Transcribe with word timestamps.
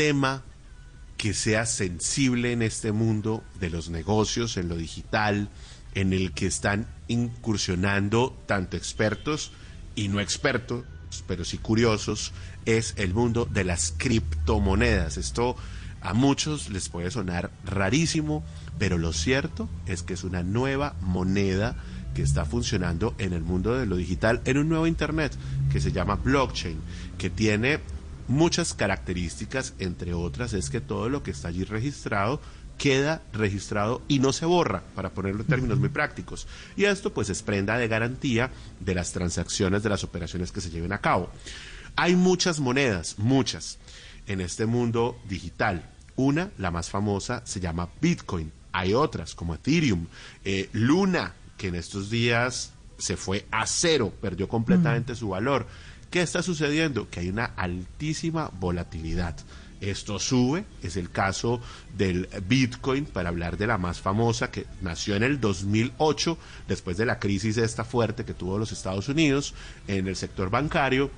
tema 0.00 0.42
que 1.18 1.34
sea 1.34 1.66
sensible 1.66 2.52
en 2.52 2.62
este 2.62 2.90
mundo 2.90 3.44
de 3.60 3.68
los 3.68 3.90
negocios, 3.90 4.56
en 4.56 4.70
lo 4.70 4.76
digital, 4.78 5.50
en 5.94 6.14
el 6.14 6.32
que 6.32 6.46
están 6.46 6.86
incursionando 7.06 8.34
tanto 8.46 8.78
expertos 8.78 9.52
y 9.94 10.08
no 10.08 10.20
expertos, 10.20 10.86
pero 11.26 11.44
sí 11.44 11.58
curiosos, 11.58 12.32
es 12.64 12.94
el 12.96 13.12
mundo 13.12 13.44
de 13.44 13.64
las 13.64 13.92
criptomonedas. 13.94 15.18
Esto 15.18 15.54
a 16.00 16.14
muchos 16.14 16.70
les 16.70 16.88
puede 16.88 17.10
sonar 17.10 17.50
rarísimo, 17.66 18.42
pero 18.78 18.96
lo 18.96 19.12
cierto 19.12 19.68
es 19.84 20.02
que 20.02 20.14
es 20.14 20.24
una 20.24 20.42
nueva 20.42 20.94
moneda 21.02 21.76
que 22.14 22.22
está 22.22 22.46
funcionando 22.46 23.14
en 23.18 23.34
el 23.34 23.42
mundo 23.42 23.76
de 23.76 23.84
lo 23.84 23.96
digital, 23.96 24.40
en 24.46 24.56
un 24.56 24.70
nuevo 24.70 24.86
Internet 24.86 25.36
que 25.70 25.78
se 25.78 25.92
llama 25.92 26.14
blockchain, 26.14 26.78
que 27.18 27.28
tiene 27.28 27.80
muchas 28.30 28.74
características, 28.74 29.74
entre 29.78 30.14
otras 30.14 30.52
es 30.52 30.70
que 30.70 30.80
todo 30.80 31.08
lo 31.08 31.22
que 31.22 31.32
está 31.32 31.48
allí 31.48 31.64
registrado 31.64 32.40
queda 32.78 33.22
registrado 33.34 34.00
y 34.08 34.20
no 34.20 34.32
se 34.32 34.46
borra, 34.46 34.82
para 34.94 35.10
ponerlo 35.10 35.42
en 35.42 35.48
términos 35.48 35.78
muy 35.78 35.90
prácticos. 35.90 36.46
Y 36.76 36.84
esto 36.84 37.12
pues 37.12 37.28
es 37.28 37.42
prenda 37.42 37.76
de 37.76 37.88
garantía 37.88 38.50
de 38.80 38.94
las 38.94 39.12
transacciones, 39.12 39.82
de 39.82 39.90
las 39.90 40.02
operaciones 40.02 40.50
que 40.50 40.62
se 40.62 40.70
lleven 40.70 40.92
a 40.92 41.02
cabo. 41.02 41.28
Hay 41.96 42.16
muchas 42.16 42.58
monedas, 42.58 43.18
muchas, 43.18 43.78
en 44.26 44.40
este 44.40 44.64
mundo 44.64 45.18
digital. 45.28 45.90
Una, 46.16 46.52
la 46.56 46.70
más 46.70 46.88
famosa, 46.88 47.42
se 47.44 47.60
llama 47.60 47.90
Bitcoin. 48.00 48.50
Hay 48.72 48.94
otras, 48.94 49.34
como 49.34 49.54
Ethereum, 49.54 50.06
eh, 50.44 50.70
Luna, 50.72 51.34
que 51.58 51.68
en 51.68 51.74
estos 51.74 52.08
días 52.08 52.72
se 52.96 53.16
fue 53.16 53.46
a 53.50 53.66
cero, 53.66 54.12
perdió 54.22 54.48
completamente 54.48 55.14
su 55.14 55.30
valor. 55.30 55.66
¿Qué 56.10 56.22
está 56.22 56.42
sucediendo? 56.42 57.08
Que 57.08 57.20
hay 57.20 57.28
una 57.28 57.44
altísima 57.44 58.50
volatilidad. 58.58 59.36
Esto 59.80 60.18
sube, 60.18 60.64
es 60.82 60.96
el 60.96 61.10
caso 61.10 61.60
del 61.96 62.28
Bitcoin, 62.48 63.06
para 63.06 63.28
hablar 63.30 63.56
de 63.56 63.68
la 63.68 63.78
más 63.78 64.00
famosa, 64.00 64.50
que 64.50 64.66
nació 64.82 65.14
en 65.14 65.22
el 65.22 65.40
2008, 65.40 66.36
después 66.68 66.96
de 66.96 67.06
la 67.06 67.18
crisis 67.18 67.56
esta 67.56 67.84
fuerte 67.84 68.24
que 68.24 68.34
tuvo 68.34 68.58
los 68.58 68.72
Estados 68.72 69.08
Unidos 69.08 69.54
en 69.86 70.08
el 70.08 70.16
sector 70.16 70.50
bancario, 70.50 71.10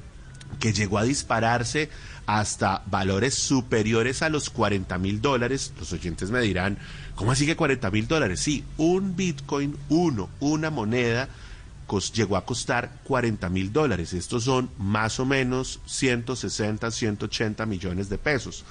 que 0.60 0.74
llegó 0.74 0.98
a 0.98 1.04
dispararse 1.04 1.88
hasta 2.26 2.82
valores 2.86 3.34
superiores 3.34 4.22
a 4.22 4.28
los 4.28 4.50
40 4.50 4.96
mil 4.98 5.22
dólares. 5.22 5.72
Los 5.78 5.92
oyentes 5.92 6.30
me 6.30 6.40
dirán, 6.40 6.78
¿cómo 7.16 7.32
así 7.32 7.46
que 7.46 7.56
40 7.56 7.90
mil 7.90 8.06
dólares? 8.06 8.40
Sí, 8.40 8.62
un 8.76 9.16
Bitcoin, 9.16 9.76
uno, 9.88 10.28
una 10.38 10.70
moneda 10.70 11.30
llegó 12.00 12.36
a 12.36 12.44
costar 12.44 13.00
40 13.04 13.48
mil 13.48 13.72
dólares. 13.72 14.12
Estos 14.12 14.44
son 14.44 14.70
más 14.78 15.20
o 15.20 15.26
menos 15.26 15.80
160, 15.86 16.90
180 16.90 17.66
millones 17.66 18.08
de 18.08 18.18
pesos. 18.18 18.64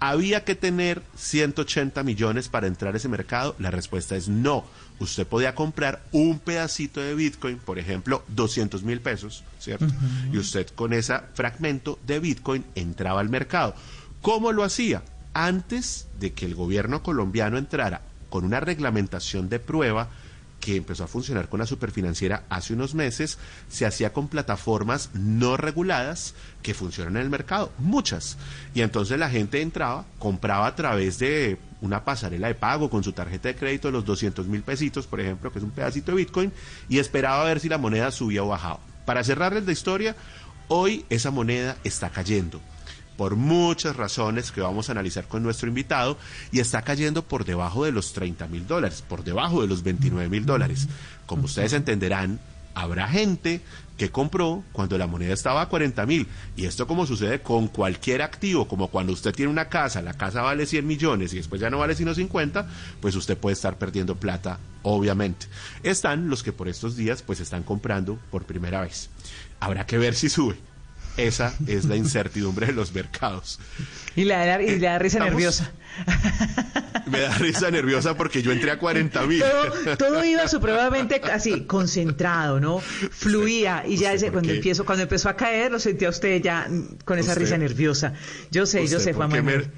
¿Había 0.00 0.44
que 0.44 0.54
tener 0.54 1.02
180 1.16 2.02
millones 2.02 2.48
para 2.48 2.66
entrar 2.66 2.94
a 2.94 2.96
ese 2.96 3.08
mercado? 3.08 3.54
La 3.58 3.70
respuesta 3.70 4.16
es 4.16 4.28
no. 4.28 4.64
Usted 4.98 5.26
podía 5.26 5.54
comprar 5.54 6.02
un 6.12 6.40
pedacito 6.40 7.00
de 7.00 7.14
Bitcoin, 7.14 7.58
por 7.58 7.78
ejemplo, 7.78 8.22
200 8.28 8.82
mil 8.82 9.00
pesos, 9.00 9.44
¿cierto? 9.58 9.86
Y 10.32 10.38
usted 10.38 10.66
con 10.68 10.92
ese 10.92 11.20
fragmento 11.34 11.98
de 12.06 12.18
Bitcoin 12.18 12.64
entraba 12.74 13.20
al 13.20 13.28
mercado. 13.28 13.74
¿Cómo 14.20 14.52
lo 14.52 14.64
hacía? 14.64 15.02
Antes 15.32 16.08
de 16.18 16.32
que 16.32 16.46
el 16.46 16.54
gobierno 16.54 17.02
colombiano 17.02 17.56
entrara 17.56 18.02
con 18.30 18.44
una 18.44 18.60
reglamentación 18.60 19.48
de 19.48 19.60
prueba, 19.60 20.10
que 20.64 20.76
empezó 20.76 21.04
a 21.04 21.08
funcionar 21.08 21.50
con 21.50 21.60
la 21.60 21.66
superfinanciera 21.66 22.44
hace 22.48 22.72
unos 22.72 22.94
meses, 22.94 23.36
se 23.68 23.84
hacía 23.84 24.14
con 24.14 24.28
plataformas 24.28 25.10
no 25.12 25.58
reguladas 25.58 26.34
que 26.62 26.72
funcionan 26.72 27.16
en 27.16 27.22
el 27.22 27.28
mercado, 27.28 27.70
muchas. 27.76 28.38
Y 28.72 28.80
entonces 28.80 29.18
la 29.18 29.28
gente 29.28 29.60
entraba, 29.60 30.06
compraba 30.18 30.66
a 30.66 30.74
través 30.74 31.18
de 31.18 31.58
una 31.82 32.06
pasarela 32.06 32.48
de 32.48 32.54
pago 32.54 32.88
con 32.88 33.04
su 33.04 33.12
tarjeta 33.12 33.48
de 33.48 33.56
crédito 33.56 33.90
los 33.90 34.06
200 34.06 34.46
mil 34.46 34.62
pesitos, 34.62 35.06
por 35.06 35.20
ejemplo, 35.20 35.52
que 35.52 35.58
es 35.58 35.64
un 35.64 35.70
pedacito 35.70 36.12
de 36.12 36.16
Bitcoin, 36.16 36.50
y 36.88 36.98
esperaba 36.98 37.42
a 37.42 37.44
ver 37.44 37.60
si 37.60 37.68
la 37.68 37.76
moneda 37.76 38.10
subía 38.10 38.42
o 38.42 38.48
bajaba. 38.48 38.80
Para 39.04 39.22
cerrarles 39.22 39.66
la 39.66 39.72
historia, 39.72 40.16
hoy 40.68 41.04
esa 41.10 41.30
moneda 41.30 41.76
está 41.84 42.08
cayendo 42.08 42.58
por 43.16 43.36
muchas 43.36 43.96
razones 43.96 44.52
que 44.52 44.60
vamos 44.60 44.88
a 44.88 44.92
analizar 44.92 45.26
con 45.26 45.42
nuestro 45.42 45.68
invitado 45.68 46.18
y 46.52 46.60
está 46.60 46.82
cayendo 46.82 47.22
por 47.22 47.44
debajo 47.44 47.84
de 47.84 47.92
los 47.92 48.12
30 48.12 48.46
mil 48.48 48.66
dólares, 48.66 49.04
por 49.06 49.24
debajo 49.24 49.62
de 49.62 49.68
los 49.68 49.82
29 49.82 50.28
mil 50.28 50.46
dólares. 50.46 50.88
Como 51.26 51.44
ustedes 51.44 51.72
entenderán, 51.72 52.40
habrá 52.74 53.08
gente 53.08 53.60
que 53.96 54.10
compró 54.10 54.64
cuando 54.72 54.98
la 54.98 55.06
moneda 55.06 55.32
estaba 55.32 55.62
a 55.62 55.68
40 55.68 56.04
mil. 56.06 56.26
Y 56.56 56.66
esto 56.66 56.86
como 56.86 57.06
sucede 57.06 57.40
con 57.40 57.68
cualquier 57.68 58.22
activo, 58.22 58.66
como 58.66 58.88
cuando 58.88 59.12
usted 59.12 59.32
tiene 59.32 59.50
una 59.50 59.68
casa, 59.68 60.02
la 60.02 60.14
casa 60.14 60.42
vale 60.42 60.66
100 60.66 60.86
millones 60.86 61.32
y 61.32 61.36
después 61.36 61.60
ya 61.60 61.70
no 61.70 61.78
vale 61.78 61.94
sino 61.94 62.14
50, 62.14 62.68
pues 63.00 63.14
usted 63.14 63.38
puede 63.38 63.54
estar 63.54 63.78
perdiendo 63.78 64.16
plata, 64.16 64.58
obviamente. 64.82 65.46
Están 65.82 66.28
los 66.28 66.42
que 66.42 66.52
por 66.52 66.68
estos 66.68 66.96
días 66.96 67.22
pues 67.22 67.40
están 67.40 67.62
comprando 67.62 68.18
por 68.30 68.44
primera 68.44 68.80
vez. 68.80 69.10
Habrá 69.60 69.86
que 69.86 69.98
ver 69.98 70.14
si 70.14 70.28
sube. 70.28 70.73
Esa 71.16 71.54
es 71.66 71.84
la 71.84 71.96
incertidumbre 71.96 72.66
de 72.66 72.72
los 72.72 72.92
mercados. 72.92 73.60
Y 74.16 74.24
la, 74.24 74.60
y 74.60 74.78
la 74.78 74.98
risa 74.98 75.20
nerviosa. 75.20 75.70
Me 77.06 77.20
da 77.20 77.34
risa 77.38 77.70
nerviosa 77.70 78.16
porque 78.16 78.42
yo 78.42 78.50
entré 78.50 78.70
a 78.72 78.78
40 78.78 79.26
mil. 79.26 79.42
Todo, 79.98 80.24
iba 80.24 80.48
supremamente 80.48 81.20
así, 81.32 81.62
concentrado, 81.62 82.58
¿no? 82.58 82.80
Fluía. 82.80 83.84
Y 83.86 83.96
ya 83.96 84.12
ese, 84.12 84.32
cuando, 84.32 84.52
empiezo, 84.52 84.84
cuando 84.84 85.04
empezó 85.04 85.28
a 85.28 85.36
caer, 85.36 85.70
lo 85.70 85.78
sentía 85.78 86.08
usted 86.08 86.42
ya 86.42 86.68
con 87.04 87.18
esa 87.18 87.34
risa 87.34 87.56
nerviosa. 87.58 88.14
Yo 88.50 88.66
sé, 88.66 88.86
yo 88.88 88.98
sé, 88.98 89.12
Juan 89.12 89.30
Manuel. 89.30 89.70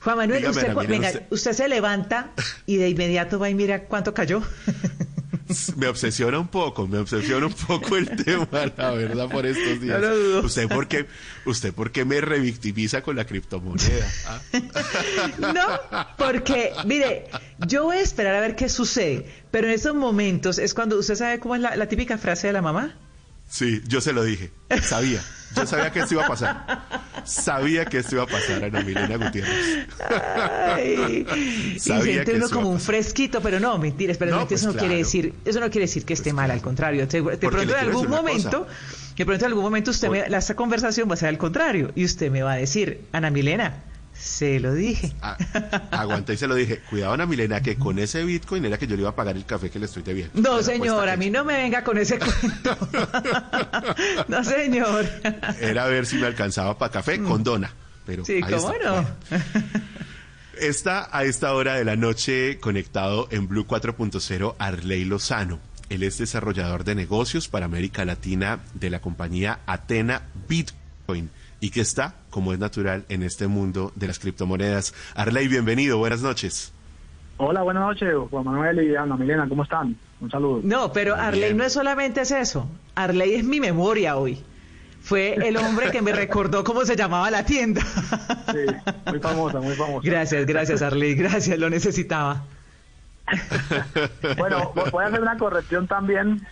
Juan 0.00 0.16
Manuel, 0.16 0.46
usted, 0.46 0.74
venga, 0.86 1.10
usted 1.30 1.52
se 1.52 1.68
levanta 1.68 2.30
y 2.66 2.76
de 2.76 2.88
inmediato 2.88 3.38
va 3.38 3.50
y 3.50 3.54
mira 3.54 3.84
cuánto 3.84 4.14
cayó 4.14 4.42
me 5.76 5.88
obsesiona 5.88 6.38
un 6.38 6.48
poco, 6.48 6.86
me 6.86 6.98
obsesiona 6.98 7.46
un 7.46 7.52
poco 7.52 7.96
el 7.96 8.08
tema, 8.24 8.48
la 8.76 8.90
verdad, 8.92 9.28
por 9.28 9.46
estos 9.46 9.80
días. 9.80 10.02
¿Usted 10.42 10.68
por 10.68 10.88
qué, 10.88 11.06
usted 11.46 11.72
por 11.72 11.90
qué 11.90 12.04
me 12.04 12.20
revictimiza 12.20 13.02
con 13.02 13.16
la 13.16 13.24
criptomoneda? 13.24 14.06
¿Ah? 14.26 14.40
No, 15.38 16.06
porque, 16.16 16.72
mire, 16.84 17.28
yo 17.66 17.84
voy 17.84 17.98
a 17.98 18.00
esperar 18.00 18.34
a 18.34 18.40
ver 18.40 18.56
qué 18.56 18.68
sucede, 18.68 19.26
pero 19.50 19.66
en 19.66 19.74
estos 19.74 19.94
momentos 19.94 20.58
es 20.58 20.74
cuando, 20.74 20.98
¿usted 20.98 21.14
sabe 21.14 21.38
cómo 21.38 21.54
es 21.54 21.60
la 21.60 21.88
típica 21.88 22.18
frase 22.18 22.48
de 22.48 22.52
la 22.52 22.62
mamá? 22.62 22.96
Sí, 23.48 23.80
yo 23.86 24.00
se 24.00 24.12
lo 24.12 24.24
dije. 24.24 24.50
Sabía. 24.82 25.22
Yo 25.56 25.66
sabía 25.66 25.90
que 25.90 26.00
esto 26.00 26.14
iba 26.14 26.24
a 26.24 26.28
pasar. 26.28 26.82
Sabía 27.24 27.84
que 27.84 27.98
esto 27.98 28.16
iba 28.16 28.24
a 28.24 28.26
pasar, 28.26 28.64
Ana 28.64 28.82
Milena 28.82 29.16
Gutiérrez. 29.16 29.86
Ay, 30.08 31.76
sabía 31.78 32.24
y 32.26 32.30
uno 32.30 32.48
como 32.48 32.70
un 32.70 32.80
fresquito, 32.80 33.40
pero 33.40 33.60
no, 33.60 33.78
mentiras, 33.78 34.16
pero 34.16 34.46
eso 34.48 34.66
no 34.66 34.72
pues 34.72 34.82
quiere 34.82 34.96
decir, 34.96 35.34
eso 35.44 35.60
no 35.60 35.70
quiere 35.70 35.86
decir 35.86 36.04
que 36.04 36.14
esté 36.14 36.32
mal, 36.32 36.50
al 36.50 36.60
contrario. 36.60 37.06
De, 37.06 37.22
pronto 37.22 37.62
en 37.62 37.80
algún 37.80 38.08
momento, 38.08 38.66
de 39.16 39.26
pronto 39.26 39.44
en 39.44 39.50
algún 39.50 39.64
momento 39.64 39.90
usted 39.90 40.08
me, 40.08 40.20
esta 40.20 40.54
conversación 40.54 41.08
va 41.08 41.14
a 41.14 41.16
ser 41.16 41.28
al 41.28 41.38
contrario 41.38 41.92
y 41.94 42.04
usted 42.04 42.30
me 42.30 42.42
va 42.42 42.52
a 42.52 42.56
decir, 42.56 43.06
Ana 43.12 43.30
Milena, 43.30 43.82
se 44.18 44.58
lo 44.60 44.74
dije. 44.74 45.12
Ah, 45.22 45.36
aguanta 45.90 46.32
y 46.32 46.36
se 46.36 46.46
lo 46.46 46.54
dije. 46.54 46.80
Cuidado, 46.90 47.12
Ana 47.12 47.26
Milena, 47.26 47.60
que 47.62 47.76
con 47.76 47.98
ese 47.98 48.24
Bitcoin 48.24 48.64
era 48.64 48.78
que 48.78 48.86
yo 48.86 48.96
le 48.96 49.02
iba 49.02 49.10
a 49.10 49.14
pagar 49.16 49.36
el 49.36 49.44
café 49.44 49.70
que 49.70 49.78
le 49.78 49.86
estoy 49.86 50.02
debiendo. 50.02 50.40
No, 50.40 50.62
señor, 50.62 51.08
a 51.08 51.16
mí 51.16 51.30
no 51.30 51.44
me 51.44 51.54
venga 51.54 51.84
con 51.84 51.98
ese 51.98 52.18
cuento. 52.18 52.76
no, 54.28 54.44
señor. 54.44 55.06
Era 55.60 55.84
a 55.84 55.88
ver 55.88 56.06
si 56.06 56.16
me 56.16 56.26
alcanzaba 56.26 56.76
para 56.76 56.92
café 56.92 57.22
con 57.22 57.44
dona. 57.44 57.72
Pero 58.06 58.24
sí, 58.24 58.40
cómo 58.40 58.72
no. 58.82 59.06
Está 60.60 61.08
a 61.16 61.24
esta 61.24 61.52
hora 61.54 61.74
de 61.74 61.84
la 61.84 61.94
noche 61.94 62.58
conectado 62.58 63.28
en 63.30 63.46
Blue 63.46 63.66
4.0 63.66 64.56
Arley 64.58 65.04
Lozano. 65.04 65.60
Él 65.88 66.02
es 66.02 66.18
desarrollador 66.18 66.84
de 66.84 66.94
negocios 66.94 67.48
para 67.48 67.66
América 67.66 68.04
Latina 68.04 68.60
de 68.74 68.90
la 68.90 69.00
compañía 69.00 69.60
Atena 69.66 70.22
Bitcoin 70.48 71.30
y 71.60 71.70
que 71.70 71.80
está, 71.80 72.14
como 72.30 72.52
es 72.52 72.58
natural, 72.58 73.04
en 73.08 73.22
este 73.22 73.46
mundo 73.46 73.92
de 73.94 74.06
las 74.06 74.18
criptomonedas. 74.18 74.94
Arley, 75.14 75.48
bienvenido, 75.48 75.98
buenas 75.98 76.22
noches. 76.22 76.72
Hola, 77.36 77.62
buenas 77.62 77.84
noches, 77.84 78.12
Juan 78.30 78.44
Manuel 78.44 78.82
y 78.82 78.96
Ana 78.96 79.16
Milena, 79.16 79.48
¿cómo 79.48 79.62
están? 79.62 79.96
Un 80.20 80.30
saludo. 80.30 80.60
No, 80.64 80.92
pero 80.92 81.14
Arley 81.14 81.54
no 81.54 81.64
es 81.64 81.72
solamente 81.72 82.22
es 82.22 82.32
eso. 82.32 82.68
Arley 82.96 83.34
es 83.34 83.44
mi 83.44 83.60
memoria 83.60 84.16
hoy. 84.16 84.42
Fue 85.00 85.34
el 85.34 85.56
hombre 85.56 85.90
que 85.92 86.02
me 86.02 86.12
recordó 86.12 86.64
cómo 86.64 86.84
se 86.84 86.96
llamaba 86.96 87.30
la 87.30 87.44
tienda. 87.44 87.80
Sí, 88.48 88.64
muy 89.06 89.20
famosa, 89.20 89.60
muy 89.60 89.74
famosa. 89.74 90.00
Gracias, 90.02 90.46
gracias 90.46 90.82
Arley, 90.82 91.14
gracias, 91.14 91.58
lo 91.58 91.70
necesitaba. 91.70 92.42
bueno, 94.38 94.72
voy 94.90 95.04
a 95.04 95.08
hacer 95.08 95.20
una 95.20 95.36
corrección 95.36 95.86
también. 95.86 96.46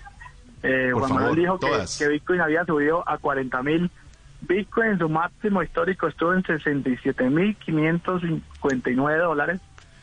Eh, 0.62 0.91
Juan 0.93 1.12
Manuel 1.12 1.37
dijo 1.37 1.58
que, 1.58 1.69
que, 1.99 2.08
Bitcoin 2.08 2.41
había 2.41 2.64
subido 2.64 3.08
a 3.08 3.19
40 3.19 3.62
mil. 3.62 3.91
Bitcoin 4.46 4.93
en 4.93 4.98
su 4.98 5.08
máximo 5.08 5.62
histórico 5.62 6.06
estuvo 6.08 6.34
en 6.34 6.43
67 6.44 7.31
mil 7.31 7.56
559 7.56 9.19
dólares, 9.19 9.60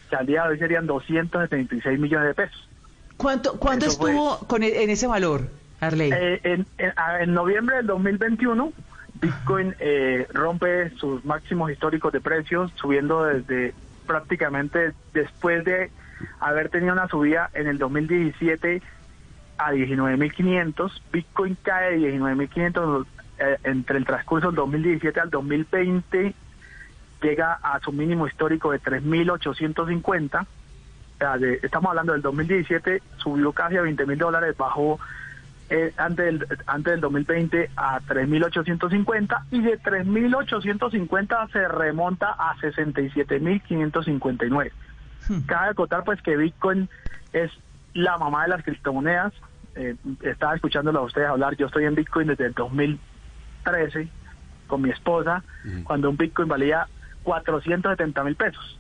que 0.09 0.15
al 0.15 0.25
día 0.25 0.43
de 0.43 0.49
hoy 0.49 0.59
serían 0.59 0.87
276 0.87 1.99
millones 1.99 2.27
de 2.27 2.33
pesos. 2.33 2.69
¿Cuánto, 3.17 3.59
cuánto 3.59 3.85
estuvo 3.85 4.39
con, 4.47 4.63
e, 4.63 4.83
en 4.83 4.89
ese 4.89 5.07
valor, 5.07 5.49
Arley? 5.79 6.11
Eh, 6.11 6.39
en, 6.43 6.65
en, 6.77 7.33
noviembre 7.33 7.77
del 7.77 7.87
2021, 7.87 8.73
Bitcoin 9.21 9.75
eh, 9.79 10.27
rompe 10.33 10.89
sus 10.97 11.23
máximos 11.23 11.71
históricos 11.71 12.11
de 12.11 12.21
precios, 12.21 12.71
subiendo 12.75 13.23
desde 13.23 13.73
prácticamente 14.05 14.93
después 15.13 15.63
de 15.63 15.91
haber 16.39 16.69
tenido 16.69 16.93
una 16.93 17.07
subida 17.07 17.49
en 17.53 17.67
el 17.67 17.77
2017 17.77 18.81
a 19.57 19.71
19.500. 19.71 20.91
Bitcoin 21.11 21.57
cae 21.63 21.97
de 21.97 22.13
19.500 22.13 23.05
eh, 23.39 23.57
entre 23.63 23.97
el 23.97 24.05
transcurso 24.05 24.47
del 24.47 24.55
2017 24.55 25.19
al 25.19 25.29
2020, 25.29 26.33
llega 27.21 27.53
a 27.53 27.79
su 27.79 27.91
mínimo 27.91 28.27
histórico 28.27 28.71
de 28.71 28.81
3.850 28.81 30.45
estamos 31.61 31.89
hablando 31.89 32.13
del 32.13 32.21
2017, 32.21 33.01
subió 33.17 33.51
casi 33.53 33.77
a 33.77 33.81
20 33.81 34.05
mil 34.05 34.17
dólares, 34.17 34.55
bajó 34.57 34.99
eh, 35.69 35.93
antes, 35.97 36.25
del, 36.25 36.45
antes 36.67 36.91
del 36.91 36.99
2020 37.01 37.71
a 37.75 37.99
3.850 38.01 39.43
y 39.51 39.61
de 39.61 39.79
3.850 39.79 41.51
se 41.51 41.67
remonta 41.67 42.31
a 42.31 42.55
67.559. 42.57 44.71
Hmm. 45.27 45.41
Cabe 45.45 45.69
acotar 45.69 46.03
pues 46.03 46.19
que 46.21 46.35
Bitcoin 46.35 46.89
es 47.31 47.51
la 47.93 48.17
mamá 48.17 48.43
de 48.43 48.49
las 48.49 48.61
criptomonedas. 48.63 49.31
Eh, 49.75 49.95
estaba 50.21 50.53
escuchándolo 50.55 50.99
a 50.99 51.03
ustedes 51.03 51.29
hablar, 51.29 51.55
yo 51.55 51.67
estoy 51.67 51.85
en 51.85 51.95
Bitcoin 51.95 52.27
desde 52.27 52.47
el 52.47 52.53
2013 53.63 54.09
con 54.67 54.81
mi 54.81 54.89
esposa, 54.89 55.43
cuando 55.83 56.09
un 56.09 56.17
Bitcoin 56.17 56.47
valía 56.47 56.87
470 57.23 58.23
mil 58.23 58.35
pesos. 58.35 58.77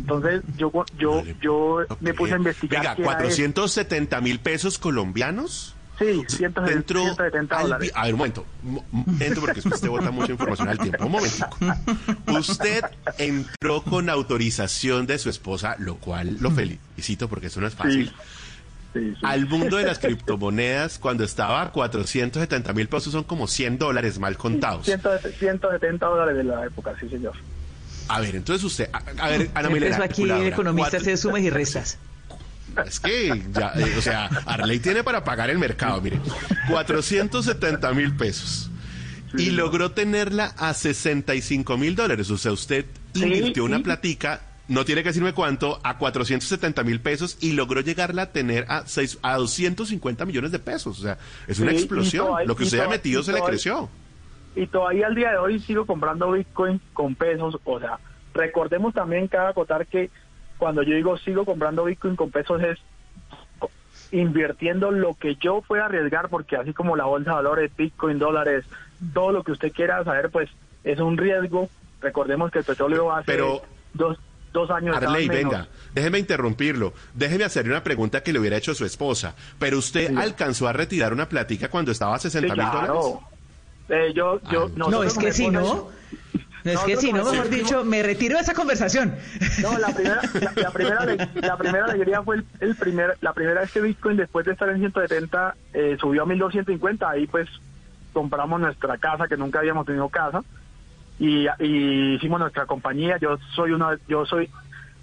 Entonces 0.00 0.42
yo 0.56 0.72
yo 0.98 1.22
yo 1.40 1.80
me 2.00 2.14
puse 2.14 2.34
a 2.34 2.36
investigar. 2.36 2.96
Venga, 2.96 2.96
470 2.96 4.20
mil 4.20 4.38
pesos 4.40 4.78
colombianos. 4.78 5.74
Sí, 5.98 6.24
170 6.26 7.62
dólares. 7.62 7.92
A 7.94 8.04
ver, 8.04 8.14
un 8.14 8.18
momento. 8.18 8.44
Entro 9.20 9.42
porque 9.42 9.60
usted 9.60 9.88
vota 9.88 10.10
mucha 10.10 10.32
información 10.32 10.68
al 10.68 10.78
tiempo. 10.78 11.04
Un 11.04 11.12
momento. 11.12 11.46
Usted 12.26 12.82
entró 13.18 13.82
con 13.82 14.10
autorización 14.10 15.06
de 15.06 15.18
su 15.18 15.30
esposa, 15.30 15.76
lo 15.78 15.96
cual 15.96 16.38
lo 16.40 16.50
felicito 16.50 17.28
porque 17.28 17.46
eso 17.46 17.60
no 17.60 17.68
es 17.68 17.74
fácil. 17.74 18.12
Al 19.22 19.46
mundo 19.46 19.76
de 19.76 19.84
las 19.84 19.98
criptomonedas, 20.00 20.98
cuando 20.98 21.24
estaba 21.24 21.62
a 21.62 21.72
470 21.72 22.72
mil 22.72 22.88
pesos, 22.88 23.12
son 23.12 23.24
como 23.24 23.46
100 23.46 23.78
dólares 23.78 24.18
mal 24.18 24.36
contados. 24.36 24.86
170 24.86 26.06
dólares 26.06 26.36
de 26.36 26.44
la 26.44 26.66
época, 26.66 26.94
sí, 27.00 27.08
señor. 27.08 27.34
A 28.08 28.20
ver, 28.20 28.36
entonces 28.36 28.62
usted, 28.64 28.90
a, 28.92 29.28
ver, 29.28 29.50
Ana 29.54 29.70
Milena. 29.70 29.96
Eso 29.96 30.04
aquí 30.04 30.22
en 30.22 30.46
economistas 30.46 31.04
de 31.04 31.16
sumas 31.16 31.40
y 31.40 31.50
restas. 31.50 31.98
Es 32.86 33.00
que, 33.00 33.42
ya, 33.52 33.72
eh, 33.76 33.94
o 33.96 34.02
sea, 34.02 34.26
Arley 34.46 34.80
tiene 34.80 35.04
para 35.04 35.22
pagar 35.22 35.48
el 35.48 35.58
mercado, 35.58 36.00
mire, 36.00 36.20
470 36.68 37.92
mil 37.92 38.16
pesos. 38.16 38.70
Y 39.36 39.50
logró 39.50 39.90
tenerla 39.92 40.54
a 40.58 40.74
65 40.74 41.76
mil 41.76 41.96
dólares. 41.96 42.30
O 42.30 42.38
sea, 42.38 42.52
usted 42.52 42.86
invirtió 43.14 43.64
una 43.64 43.80
platica, 43.80 44.40
no 44.68 44.84
tiene 44.84 45.02
que 45.02 45.10
decirme 45.10 45.32
cuánto, 45.34 45.80
a 45.82 45.98
470 45.98 46.82
mil 46.84 47.00
pesos 47.00 47.36
y 47.40 47.52
logró 47.52 47.80
llegarla 47.80 48.22
a 48.22 48.32
tener 48.32 48.64
a, 48.68 48.86
seis, 48.86 49.18
a 49.22 49.36
250 49.36 50.24
millones 50.24 50.52
de 50.52 50.58
pesos. 50.58 50.98
O 50.98 51.02
sea, 51.02 51.18
es 51.46 51.58
una 51.60 51.72
explosión. 51.72 52.46
Lo 52.46 52.56
que 52.56 52.64
usted 52.64 52.80
ha 52.80 52.88
metido 52.88 53.22
se 53.22 53.32
le 53.32 53.42
creció 53.42 53.90
y 54.56 54.66
todavía 54.66 55.06
al 55.06 55.14
día 55.14 55.30
de 55.32 55.38
hoy 55.38 55.58
sigo 55.60 55.86
comprando 55.86 56.32
Bitcoin 56.32 56.80
con 56.92 57.14
pesos. 57.14 57.58
O 57.64 57.80
sea, 57.80 57.98
recordemos 58.32 58.94
también, 58.94 59.28
cada 59.28 59.50
acotar 59.50 59.86
que 59.86 60.10
cuando 60.58 60.82
yo 60.82 60.94
digo 60.94 61.18
sigo 61.18 61.44
comprando 61.44 61.84
Bitcoin 61.84 62.16
con 62.16 62.30
pesos 62.30 62.62
es 62.62 62.78
invirtiendo 64.12 64.92
lo 64.92 65.14
que 65.14 65.34
yo 65.36 65.62
pueda 65.66 65.86
arriesgar, 65.86 66.28
porque 66.28 66.56
así 66.56 66.72
como 66.72 66.94
la 66.94 67.04
bolsa 67.04 67.30
de 67.30 67.36
valores, 67.36 67.76
Bitcoin, 67.76 68.18
dólares, 68.18 68.64
todo 69.12 69.32
lo 69.32 69.42
que 69.42 69.52
usted 69.52 69.72
quiera 69.72 70.04
saber, 70.04 70.30
pues 70.30 70.48
es 70.84 71.00
un 71.00 71.16
riesgo. 71.16 71.68
Recordemos 72.00 72.52
que 72.52 72.60
el 72.60 72.64
petróleo 72.64 73.10
hace 73.10 73.24
Pero... 73.26 73.62
dos, 73.94 74.18
dos 74.54 74.70
años. 74.70 74.96
Arley, 74.96 75.28
venga, 75.28 75.68
déjeme 75.92 76.18
interrumpirlo. 76.18 76.94
Déjeme 77.12 77.44
hacerle 77.44 77.72
una 77.72 77.84
pregunta 77.84 78.22
que 78.22 78.32
le 78.32 78.38
hubiera 78.38 78.56
hecho 78.56 78.74
su 78.74 78.86
esposa. 78.86 79.34
Pero 79.58 79.76
usted 79.76 80.16
alcanzó 80.16 80.66
a 80.66 80.72
retirar 80.72 81.12
una 81.12 81.28
plática 81.28 81.68
cuando 81.68 81.92
estaba 81.92 82.14
a 82.14 82.18
60 82.18 82.54
mil 82.54 82.64
dólares. 82.64 83.04
Eh, 83.90 84.12
yo, 84.14 84.40
yo, 84.50 84.70
no, 84.76 85.02
es 85.02 85.18
que 85.18 85.30
si 85.32 85.50
no. 85.50 85.90
No 86.64 86.70
es 86.70 86.80
que 86.80 86.96
si 86.96 87.12
no, 87.12 87.30
mejor 87.30 87.50
dicho, 87.50 87.84
me 87.84 88.02
retiro 88.02 88.36
de 88.36 88.42
esa 88.42 88.54
conversación. 88.54 89.14
No, 89.60 89.78
la 89.78 89.88
primera, 89.88 90.22
la, 90.56 90.70
primera, 90.70 91.28
la 91.34 91.58
primera 91.58 91.84
alegría 91.84 92.22
fue 92.22 92.42
el, 92.60 92.74
primer, 92.74 93.18
la 93.20 93.34
primera 93.34 93.60
vez 93.60 93.70
que 93.70 93.82
Bitcoin 93.82 94.16
después 94.16 94.46
de 94.46 94.52
estar 94.52 94.70
en 94.70 94.78
170 94.78 95.56
eh, 95.74 95.98
subió 96.00 96.22
a 96.22 96.26
1250, 96.26 97.10
ahí 97.10 97.26
pues 97.26 97.50
compramos 98.14 98.60
nuestra 98.60 98.96
casa, 98.96 99.28
que 99.28 99.36
nunca 99.36 99.58
habíamos 99.58 99.84
tenido 99.84 100.08
casa, 100.08 100.40
y, 101.18 101.46
hicimos 102.14 102.40
nuestra 102.40 102.66
compañía, 102.66 103.18
yo 103.18 103.38
soy 103.54 103.72
una, 103.72 103.98
yo 104.08 104.26
soy 104.26 104.50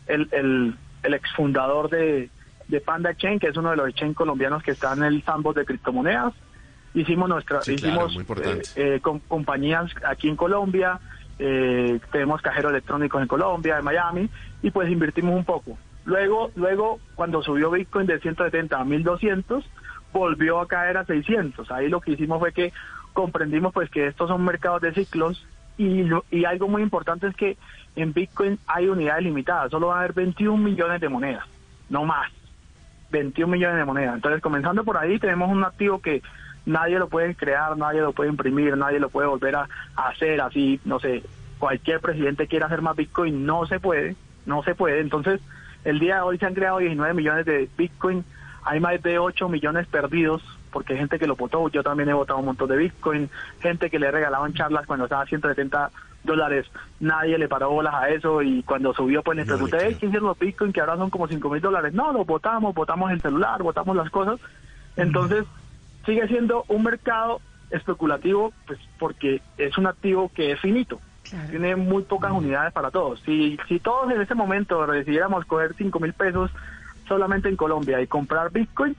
el, 0.08 0.28
el, 0.32 0.76
el 1.04 1.14
exfundador 1.14 1.90
de, 1.90 2.30
de 2.68 2.82
Panda 2.82 3.16
Chain, 3.16 3.40
que 3.40 3.48
es 3.48 3.58
uno 3.58 3.72
de 3.72 3.78
los 3.78 3.94
chain 3.94 4.14
colombianos 4.14 4.64
que 4.64 4.72
está 4.72 4.94
en 4.94 5.04
el 5.04 5.24
sandbox 5.24 5.56
de 5.58 5.66
criptomonedas, 5.66 6.34
hicimos 6.94 7.30
nuestra, 7.30 7.60
hicimos 7.68 8.16
eh, 8.44 8.62
eh, 8.76 9.00
con 9.02 9.20
compañías 9.20 9.92
aquí 10.06 10.30
en 10.30 10.36
Colombia, 10.36 11.00
eh, 11.38 12.00
tenemos 12.12 12.42
cajeros 12.42 12.72
electrónicos 12.72 13.22
en 13.22 13.28
Colombia, 13.28 13.78
en 13.78 13.84
Miami, 13.84 14.30
y 14.62 14.72
pues 14.72 14.90
invertimos 14.90 15.36
un 15.36 15.46
poco. 15.46 15.78
Luego, 16.06 16.52
luego 16.56 17.00
cuando 17.16 17.44
subió 17.44 17.72
Bitcoin 17.72 18.08
de 18.08 18.20
170 18.20 18.80
a 18.80 18.86
1200, 18.86 19.64
volvió 20.14 20.60
a 20.60 20.68
caer 20.68 20.98
a 20.98 21.06
600. 21.06 21.70
Ahí 21.72 21.90
lo 21.90 22.02
que 22.02 22.12
hicimos 22.12 22.40
fue 22.40 22.54
que 22.54 22.74
comprendimos 23.14 23.74
pues 23.74 23.90
que 23.90 24.08
estos 24.08 24.30
son 24.30 24.44
mercados 24.44 24.82
de 24.82 24.94
ciclos 24.94 25.46
y, 25.82 26.10
y 26.32 26.46
algo 26.46 26.68
muy 26.68 26.82
importante 26.82 27.28
es 27.28 27.36
que 27.36 27.58
en 27.96 28.14
Bitcoin 28.14 28.60
hay 28.68 28.88
unidades 28.88 29.24
limitadas, 29.24 29.72
solo 29.72 29.88
va 29.88 29.96
a 29.96 30.00
haber 30.00 30.14
21 30.14 30.58
millones 30.58 31.02
de 31.02 31.10
monedas, 31.10 31.46
no 31.90 32.06
más. 32.06 32.32
21 33.12 33.52
millones 33.52 33.78
de 33.78 33.86
monedas. 33.86 34.16
Entonces, 34.16 34.42
comenzando 34.42 34.84
por 34.84 34.98
ahí, 34.98 35.20
tenemos 35.20 35.50
un 35.50 35.64
activo 35.64 36.00
que 36.00 36.22
nadie 36.66 36.98
lo 36.98 37.10
puede 37.10 37.36
crear, 37.36 37.78
nadie 37.78 38.02
lo 38.02 38.14
puede 38.14 38.30
imprimir, 38.30 38.76
nadie 38.78 39.00
lo 39.00 39.10
puede 39.10 39.28
volver 39.28 39.56
a, 39.56 39.68
hacer 39.96 40.42
así, 40.42 40.80
no 40.86 41.00
sé, 41.00 41.24
cualquier 41.60 42.00
presidente 42.00 42.48
quiera 42.48 42.68
hacer 42.68 42.82
más 42.82 42.96
Bitcoin, 42.96 43.46
no 43.46 43.66
se 43.68 43.80
puede, 43.80 44.16
no 44.46 44.64
se 44.64 44.76
puede. 44.76 45.02
Entonces, 45.02 45.42
el 45.84 46.00
día 46.00 46.16
de 46.16 46.22
hoy 46.22 46.38
se 46.38 46.46
han 46.46 46.54
creado 46.54 46.80
19 46.80 47.14
millones 47.14 47.46
de 47.46 47.70
Bitcoin, 47.78 48.24
hay 48.64 48.80
más 48.80 49.02
de 49.02 49.20
8 49.20 49.50
millones 49.50 49.88
perdidos, 49.88 50.42
porque 50.72 50.94
hay 50.94 51.00
gente 51.00 51.20
que 51.20 51.28
lo 51.28 51.36
votó, 51.36 51.70
yo 51.70 51.84
también 51.84 52.10
he 52.10 52.14
votado 52.14 52.40
un 52.40 52.46
montón 52.46 52.70
de 52.70 52.78
Bitcoin, 52.78 53.30
gente 53.60 53.90
que 53.90 54.00
le 54.00 54.10
regalaban 54.12 54.54
charlas 54.54 54.86
cuando 54.88 55.06
estaba 55.06 55.24
a 55.24 55.28
170 55.28 55.92
dólares, 56.24 56.68
nadie 57.00 57.38
le 57.38 57.48
paró 57.48 57.72
bolas 57.72 57.94
a 57.94 58.10
eso 58.10 58.42
y 58.42 58.64
cuando 58.64 58.94
subió 58.94 59.24
pues 59.24 59.38
le 59.38 59.46
pregunté, 59.46 59.78
¿quién 59.78 60.10
hicieron 60.10 60.28
los 60.28 60.40
Bitcoin 60.40 60.72
que 60.72 60.80
ahora 60.80 60.98
son 60.98 61.10
como 61.10 61.28
5 61.28 61.50
mil 61.50 61.62
dólares? 61.62 61.94
No, 61.94 62.12
los 62.14 62.26
votamos, 62.26 62.74
votamos 62.74 63.12
el 63.12 63.22
celular, 63.22 63.62
votamos 63.64 63.96
las 63.96 64.10
cosas. 64.10 64.40
Entonces, 64.96 65.46
sigue 66.06 66.28
siendo 66.28 66.66
un 66.68 66.84
mercado 66.84 67.42
especulativo, 67.72 68.54
pues 68.68 68.80
porque 69.00 69.42
es 69.58 69.78
un 69.78 69.88
activo 69.88 70.30
que 70.34 70.52
es 70.52 70.60
finito. 70.60 71.00
Tiene 71.50 71.78
muy 71.78 72.04
pocas 72.04 72.32
unidades 72.32 72.74
para 72.74 72.92
todos. 72.92 73.22
Si, 73.22 73.58
si 73.68 73.80
todos 73.80 74.12
en 74.12 74.22
ese 74.22 74.36
momento 74.36 74.86
decidiéramos 74.86 75.46
coger 75.46 75.74
5 75.78 76.00
mil 76.00 76.14
pesos 76.14 76.52
solamente 77.08 77.48
en 77.48 77.56
Colombia 77.56 78.02
y 78.02 78.08
comprar 78.08 78.52
Bitcoin, 78.52 78.96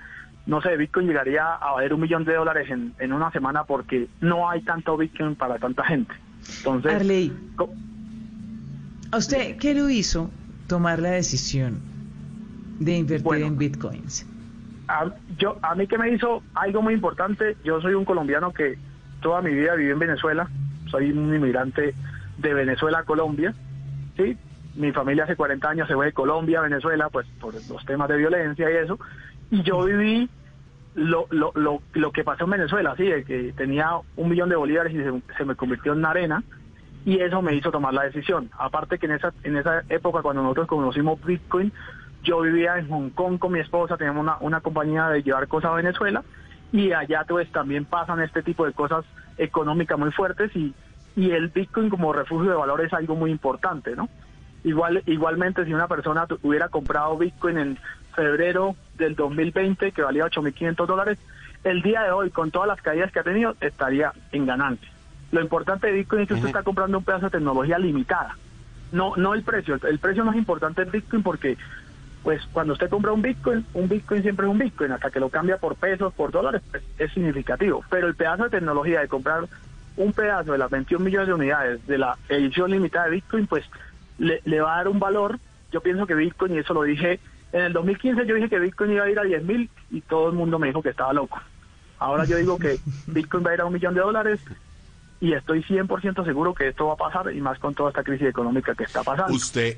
no 0.47 0.61
sé, 0.61 0.77
Bitcoin 0.77 1.07
llegaría 1.07 1.55
a 1.55 1.73
valer 1.73 1.95
un 1.95 2.01
millón 2.01 2.25
de 2.25 2.35
dólares 2.35 2.69
en, 2.71 2.95
en 2.99 3.13
una 3.13 3.31
semana 3.31 3.65
porque 3.65 4.09
no 4.21 4.49
hay 4.49 4.63
tanto 4.63 4.97
Bitcoin 4.97 5.37
para 5.37 5.59
tanta 5.59 5.85
gente. 5.85 6.13
Entonces, 6.59 6.93
Arley, 6.93 7.33
¿a 9.11 9.17
usted 9.17 9.57
qué 9.59 9.75
lo 9.75 9.89
hizo 9.89 10.31
tomar 10.67 10.99
la 10.99 11.11
decisión 11.11 11.81
de 12.81 12.97
invertir 12.97 13.43
en 13.43 13.57
Bitcoins? 13.57 14.27
a, 14.89 15.11
yo, 15.39 15.57
a 15.63 15.75
mí 15.75 15.87
que 15.87 15.99
me 15.99 16.11
hizo 16.11 16.43
algo 16.55 16.83
muy 16.83 16.95
importante, 16.95 17.57
yo 17.65 17.81
soy 17.81 17.95
un 17.95 18.05
colombiano 18.05 18.53
que 18.53 18.79
toda 19.21 19.41
mi 19.41 19.53
vida 19.53 19.75
viví 19.75 19.91
en 19.91 19.99
Venezuela, 19.99 20.49
soy 20.91 21.11
un 21.13 21.35
inmigrante 21.35 21.95
de 22.39 22.55
Venezuela 22.55 23.01
a 23.01 23.05
Colombia, 23.05 23.55
¿sí? 24.17 24.37
Mi 24.75 24.91
familia 24.93 25.25
hace 25.25 25.37
40 25.37 25.69
años 25.69 25.89
se 25.89 25.95
fue 25.95 26.07
de 26.07 26.13
Colombia 26.13 26.59
a 26.59 26.63
Venezuela, 26.63 27.09
pues 27.11 27.27
por 27.41 27.55
los 27.55 27.85
temas 27.87 28.09
de 28.09 28.17
violencia 28.17 28.71
y 28.71 28.77
eso, 28.77 28.99
Y 29.53 29.63
yo 29.65 29.85
viví 29.85 30.31
lo, 30.95 31.27
lo, 31.29 31.53
lo, 31.55 31.83
lo 31.93 32.11
que 32.11 32.25
pasó 32.25 32.45
en 32.45 32.53
Venezuela, 32.53 32.93
así, 32.93 33.05
de 33.05 33.23
que 33.23 33.53
tenía 33.53 33.91
un 34.17 34.31
millón 34.31 34.49
de 34.49 34.57
bolívares 34.57 34.95
y 34.95 34.97
se, 34.97 35.37
se, 35.37 35.45
me 35.45 35.55
convirtió 35.55 35.93
en 35.93 36.07
arena, 36.07 36.43
y 37.05 37.19
eso 37.19 37.43
me 37.43 37.55
hizo 37.55 37.71
tomar 37.71 37.93
la 37.93 38.05
decisión. 38.05 38.49
Aparte 38.59 38.99
que 38.99 39.05
en 39.05 39.13
esa, 39.13 39.35
en 39.43 39.59
esa 39.59 39.83
época, 39.91 40.23
cuando 40.23 40.43
nosotros 40.43 40.69
conocimos 40.69 41.23
Bitcoin, 41.23 41.71
yo 42.23 42.41
vivía 42.41 42.79
en 42.79 42.89
Hong 42.89 43.11
Kong 43.11 43.39
con 43.39 43.53
mi 43.53 43.61
esposa, 43.61 43.99
teníamos 43.99 44.23
una, 44.23 44.39
una 44.41 44.63
compañía 44.63 45.09
de 45.09 45.23
llevar 45.23 45.47
cosas 45.49 45.73
a 45.73 45.75
Venezuela, 45.75 46.25
y 46.73 46.93
allá 46.93 47.27
pues 47.29 47.53
también 47.53 47.85
pasan 47.85 48.23
este 48.23 48.43
tipo 48.43 48.65
de 48.65 48.73
cosas 48.73 49.05
económicas 49.37 49.99
muy 49.99 50.13
fuertes, 50.13 50.51
y, 50.57 50.73
y 51.15 51.31
el 51.33 51.49
Bitcoin 51.49 51.91
como 51.91 52.15
refugio 52.15 52.49
de 52.49 52.57
valor 52.57 52.81
es 52.81 52.93
algo 52.95 53.17
muy 53.17 53.31
importante, 53.31 53.95
¿no? 53.95 54.09
Igual, 54.64 55.02
igualmente 55.07 55.64
si 55.64 55.75
una 55.75 55.88
persona 55.88 56.26
hubiera 56.42 56.69
comprado 56.69 57.19
Bitcoin 57.19 57.59
en 57.59 57.78
febrero 58.14 58.76
del 58.97 59.16
2020, 59.16 59.92
que 59.92 60.02
valía 60.02 60.25
8.500 60.26 60.87
dólares, 60.87 61.19
el 61.64 61.83
día 61.83 62.02
de 62.02 62.11
hoy, 62.11 62.31
con 62.31 62.50
todas 62.50 62.69
las 62.69 62.81
caídas 62.81 63.12
que 63.12 63.21
ha 63.21 63.25
tenido, 63.25 63.57
estaría 63.61 64.12
en 64.33 64.47
ganancia. 64.47 64.88
Lo 65.31 65.40
importante 65.40 65.87
de 65.87 65.95
Bitcoin 65.95 66.23
es 66.23 66.28
que 66.28 66.35
usted 66.35 66.49
está 66.49 66.62
comprando 66.62 66.99
un 66.99 67.04
pedazo 67.04 67.26
de 67.26 67.38
tecnología 67.38 67.78
limitada, 67.78 68.37
no 68.92 69.14
no 69.16 69.35
el 69.35 69.42
precio. 69.42 69.78
El 69.83 69.99
precio 69.99 70.25
no 70.25 70.33
es 70.33 70.37
importante 70.37 70.83
en 70.83 70.90
Bitcoin 70.90 71.23
porque, 71.23 71.57
pues, 72.23 72.42
cuando 72.52 72.75
usted 72.75 72.90
compra 72.90 73.12
un 73.12 73.23
Bitcoin, 73.23 73.64
un 73.75 73.88
Bitcoin 73.88 74.23
siempre 74.23 74.47
es 74.47 74.52
un 74.52 74.59
Bitcoin, 74.59 74.92
hasta 74.92 75.11
que 75.11 75.21
lo 75.21 75.31
cambia 75.31 75.57
por 75.57 75.76
pesos, 75.76 76.12
por 76.12 76.31
dólares, 76.31 76.62
pues, 76.71 76.83
es 76.99 77.12
significativo. 77.12 77.83
Pero 77.90 78.09
el 78.09 78.14
pedazo 78.14 78.45
de 78.45 78.50
tecnología 78.50 79.00
de 79.00 79.09
comprar 79.09 79.45
un 79.97 80.12
pedazo 80.12 80.52
de 80.52 80.59
las 80.59 80.71
21 80.71 81.04
millones 81.04 81.28
de 81.28 81.35
unidades 81.35 81.87
de 81.87 81.99
la 81.99 82.16
edición 82.28 82.71
limitada 82.71 83.07
de 83.07 83.12
Bitcoin, 83.12 83.47
pues, 83.47 83.64
le, 84.23 84.41
le 84.45 84.61
va 84.61 84.75
a 84.75 84.76
dar 84.79 84.88
un 84.88 84.99
valor. 84.99 85.38
Yo 85.71 85.81
pienso 85.81 86.07
que 86.07 86.14
Bitcoin, 86.14 86.55
y 86.55 86.59
eso 86.59 86.75
lo 86.75 86.83
dije 86.83 87.21
en 87.52 87.62
el 87.62 87.73
2015 87.75 88.26
yo 88.26 88.35
dije 88.35 88.49
que 88.49 88.59
Bitcoin 88.59 88.93
iba 88.93 89.05
a 89.05 89.11
ir 89.11 89.19
a 89.19 89.25
10 89.25 89.45
mil 89.45 89.71
y 89.91 90.00
todo 90.00 90.29
el 90.29 90.35
mundo 90.35 90.59
me 90.59 90.69
dijo 90.69 90.83
que 90.83 90.88
estaba 90.88 91.12
loco. 91.12 91.38
Ahora 91.99 92.25
yo 92.25 92.37
digo 92.37 92.59
que 92.59 92.79
Bitcoin 93.07 93.45
va 93.45 93.50
a 93.50 93.55
ir 93.55 93.61
a 93.61 93.67
un 93.67 93.73
millón 93.73 93.95
de 93.95 94.00
dólares 94.00 94.41
y 95.21 95.35
estoy 95.35 95.62
100% 95.62 96.25
seguro 96.25 96.55
que 96.55 96.69
esto 96.69 96.87
va 96.87 96.95
a 96.95 96.97
pasar 96.97 97.33
y 97.33 97.41
más 97.41 97.59
con 97.59 97.75
toda 97.75 97.91
esta 97.91 98.02
crisis 98.02 98.29
económica 98.29 98.75
que 98.75 98.85
está 98.85 99.02
pasando. 99.02 99.33
Usted, 99.35 99.76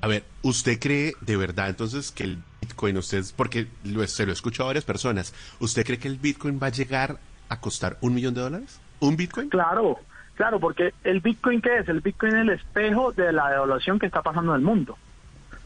a 0.00 0.08
ver, 0.08 0.24
¿usted 0.42 0.78
cree 0.80 1.14
de 1.20 1.36
verdad 1.36 1.68
entonces 1.68 2.10
que 2.10 2.24
el 2.24 2.38
Bitcoin, 2.60 2.96
usted, 2.98 3.24
porque 3.36 3.68
se 4.06 4.26
lo 4.26 4.32
he 4.32 4.34
escuchado 4.34 4.64
a 4.64 4.70
varias 4.70 4.84
personas, 4.84 5.32
¿usted 5.60 5.86
cree 5.86 5.98
que 5.98 6.08
el 6.08 6.18
Bitcoin 6.18 6.58
va 6.60 6.66
a 6.66 6.70
llegar 6.70 7.18
a 7.48 7.60
costar 7.60 7.98
un 8.00 8.14
millón 8.14 8.34
de 8.34 8.40
dólares? 8.40 8.80
¿Un 8.98 9.16
Bitcoin? 9.16 9.48
Claro, 9.48 9.98
claro, 10.42 10.58
porque 10.58 10.92
el 11.04 11.20
Bitcoin, 11.20 11.60
¿qué 11.60 11.76
es? 11.76 11.88
El 11.88 12.00
Bitcoin 12.00 12.34
es 12.34 12.40
el 12.40 12.50
espejo 12.50 13.12
de 13.12 13.32
la 13.32 13.48
devaluación 13.48 14.00
que 14.00 14.06
está 14.06 14.22
pasando 14.22 14.52
en 14.52 14.60
el 14.60 14.66
mundo. 14.66 14.98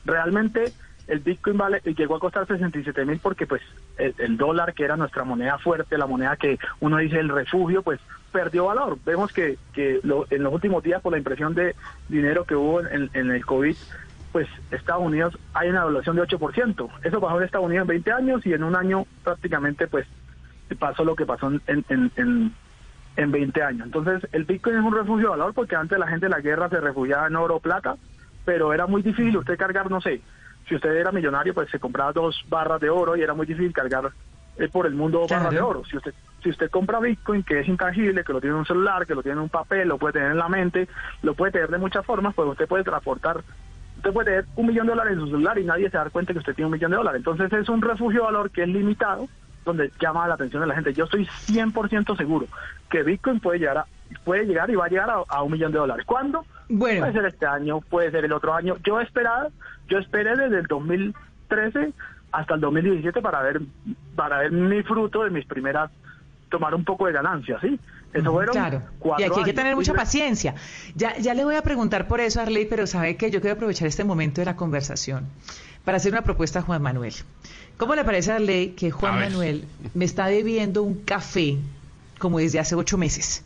Realmente 0.04 0.74
el 1.08 1.20
Bitcoin 1.20 1.56
vale 1.56 1.80
llegó 1.80 2.16
a 2.16 2.20
costar 2.20 2.46
67 2.46 3.06
mil 3.06 3.18
porque 3.18 3.46
pues 3.46 3.62
el, 3.96 4.36
dólar 4.36 4.74
que 4.74 4.84
era 4.84 4.98
nuestra 4.98 5.24
moneda 5.24 5.56
fuerte, 5.56 5.96
la 5.96 6.06
moneda 6.06 6.36
que 6.36 6.58
uno 6.80 6.98
dice 6.98 7.18
el 7.18 7.30
refugio, 7.30 7.80
pues 7.80 8.00
perdió 8.30 8.66
valor. 8.66 8.98
Vemos 9.06 9.32
que, 9.32 9.56
que 9.72 10.02
en 10.02 10.42
los 10.42 10.52
últimos 10.52 10.82
días 10.82 11.00
por 11.00 11.12
la 11.12 11.18
impresión 11.18 11.54
de 11.54 11.74
dinero 12.10 12.44
que 12.44 12.54
hubo 12.54 12.82
en, 12.82 13.08
el 13.14 13.46
COVID, 13.46 13.76
pues 14.30 14.46
Estados 14.70 15.04
Unidos 15.04 15.38
hay 15.54 15.70
una 15.70 15.80
evaluación 15.80 16.16
de 16.16 16.22
8%. 16.24 16.90
Eso 17.02 17.18
bajó 17.18 17.38
en 17.38 17.44
Estados 17.44 17.66
Unidos 17.66 17.84
en 17.84 17.88
20 17.88 18.12
años 18.12 18.44
y 18.44 18.52
en 18.52 18.62
un 18.62 18.76
año 18.76 19.06
prácticamente 19.24 19.86
pues 19.86 20.06
pasó 20.78 21.02
lo 21.02 21.16
que 21.16 21.24
pasó 21.24 21.48
en, 21.48 21.62
en, 21.66 22.12
en, 22.16 22.52
en 23.16 23.30
20 23.30 23.62
años. 23.62 23.86
Entonces 23.86 24.26
el 24.32 24.44
Bitcoin 24.44 24.76
es 24.76 24.84
un 24.84 24.94
refugio 24.94 25.26
de 25.26 25.36
valor 25.36 25.54
porque 25.54 25.76
antes 25.76 25.98
la 25.98 26.06
gente 26.06 26.26
de 26.26 26.30
la 26.30 26.40
guerra 26.40 26.68
se 26.68 26.80
refugiaba 26.80 27.26
en 27.26 27.36
oro 27.36 27.56
o 27.56 27.60
plata, 27.60 27.96
pero 28.44 28.72
era 28.72 28.86
muy 28.86 29.02
difícil 29.02 29.36
usted 29.36 29.58
cargar, 29.58 29.90
no 29.90 30.00
sé, 30.00 30.20
si 30.68 30.74
usted 30.74 30.94
era 30.94 31.12
millonario, 31.12 31.54
pues 31.54 31.70
se 31.70 31.78
compraba 31.78 32.12
dos 32.12 32.44
barras 32.48 32.80
de 32.80 32.90
oro 32.90 33.16
y 33.16 33.22
era 33.22 33.34
muy 33.34 33.46
difícil 33.46 33.72
cargar 33.72 34.10
eh, 34.58 34.68
por 34.68 34.86
el 34.86 34.94
mundo 34.94 35.20
dos 35.20 35.30
barras 35.30 35.52
de 35.52 35.60
oro. 35.60 35.84
Si 35.84 35.96
usted 35.96 36.14
si 36.42 36.50
usted 36.50 36.70
compra 36.70 37.00
Bitcoin, 37.00 37.42
que 37.42 37.58
es 37.58 37.66
intangible, 37.68 38.22
que 38.22 38.32
lo 38.32 38.40
tiene 38.40 38.54
en 38.54 38.60
un 38.60 38.66
celular, 38.66 39.04
que 39.04 39.16
lo 39.16 39.22
tiene 39.22 39.38
en 39.38 39.42
un 39.42 39.48
papel, 39.48 39.88
lo 39.88 39.98
puede 39.98 40.12
tener 40.12 40.30
en 40.30 40.38
la 40.38 40.48
mente, 40.48 40.88
lo 41.22 41.34
puede 41.34 41.50
tener 41.50 41.70
de 41.70 41.78
muchas 41.78 42.06
formas, 42.06 42.34
pues 42.34 42.48
usted 42.48 42.68
puede 42.68 42.84
transportar, 42.84 43.42
usted 43.96 44.12
puede 44.12 44.26
tener 44.26 44.44
un 44.54 44.66
millón 44.66 44.86
de 44.86 44.92
dólares 44.92 45.14
en 45.14 45.20
su 45.20 45.26
celular 45.26 45.58
y 45.58 45.64
nadie 45.64 45.90
se 45.90 45.96
da 45.96 46.08
cuenta 46.10 46.32
que 46.32 46.38
usted 46.38 46.54
tiene 46.54 46.66
un 46.66 46.72
millón 46.72 46.92
de 46.92 46.98
dólares. 46.98 47.18
Entonces 47.18 47.52
es 47.52 47.68
un 47.68 47.82
refugio 47.82 48.20
de 48.20 48.26
valor 48.26 48.50
que 48.52 48.62
es 48.62 48.68
limitado, 48.68 49.28
donde 49.66 49.92
llama 50.00 50.26
la 50.26 50.34
atención 50.34 50.62
de 50.62 50.68
la 50.68 50.74
gente. 50.74 50.94
Yo 50.94 51.04
estoy 51.04 51.26
100% 51.26 52.16
seguro 52.16 52.46
que 52.88 53.02
Bitcoin 53.02 53.40
puede 53.40 53.58
llegar 53.58 53.78
a, 53.78 53.86
puede 54.24 54.46
llegar 54.46 54.70
y 54.70 54.76
va 54.76 54.86
a 54.86 54.88
llegar 54.88 55.10
a, 55.28 55.42
un 55.42 55.52
millón 55.52 55.72
de 55.72 55.78
dólares. 55.78 56.06
¿Cuándo? 56.06 56.46
Bueno. 56.68 57.00
Puede 57.00 57.12
ser 57.12 57.26
este 57.26 57.46
año, 57.46 57.80
puede 57.80 58.10
ser 58.12 58.24
el 58.24 58.32
otro 58.32 58.54
año. 58.54 58.76
Yo 58.84 59.00
esperaba, 59.00 59.48
yo 59.88 59.98
esperé 59.98 60.36
desde 60.36 60.60
el 60.60 60.66
2013 60.66 61.92
hasta 62.32 62.54
el 62.54 62.60
2017 62.60 63.20
para 63.20 63.42
ver 63.42 63.60
para 64.14 64.38
ver 64.38 64.52
mi 64.52 64.82
fruto 64.82 65.24
de 65.24 65.30
mis 65.30 65.46
primeras 65.46 65.90
tomar 66.48 66.74
un 66.74 66.84
poco 66.84 67.06
de 67.06 67.12
ganancia, 67.12 67.58
¿sí? 67.60 67.78
Eso 68.12 68.32
fueron 68.32 68.54
claro. 68.54 68.82
y 69.18 69.24
aquí 69.24 69.40
hay 69.40 69.44
que 69.44 69.52
tener 69.52 69.74
mucha 69.74 69.92
paciencia. 69.92 70.54
Ya, 70.94 71.18
ya 71.18 71.34
le 71.34 71.44
voy 71.44 71.56
a 71.56 71.62
preguntar 71.62 72.06
por 72.06 72.20
eso, 72.20 72.40
Arley, 72.40 72.66
pero 72.66 72.86
sabe 72.86 73.16
que 73.16 73.30
yo 73.30 73.40
quiero 73.40 73.56
aprovechar 73.56 73.88
este 73.88 74.04
momento 74.04 74.40
de 74.40 74.46
la 74.46 74.56
conversación 74.56 75.26
para 75.86 75.98
hacer 75.98 76.12
una 76.12 76.22
propuesta 76.22 76.58
a 76.58 76.62
Juan 76.62 76.82
Manuel. 76.82 77.14
¿Cómo 77.76 77.94
le 77.94 78.02
parece 78.02 78.32
a 78.32 78.36
Arley 78.36 78.70
que 78.70 78.90
Juan 78.90 79.20
Manuel 79.20 79.66
me 79.94 80.04
está 80.04 80.26
debiendo 80.26 80.82
un 80.82 80.96
café 80.96 81.58
como 82.18 82.40
desde 82.40 82.58
hace 82.58 82.74
ocho 82.74 82.98
meses? 82.98 83.44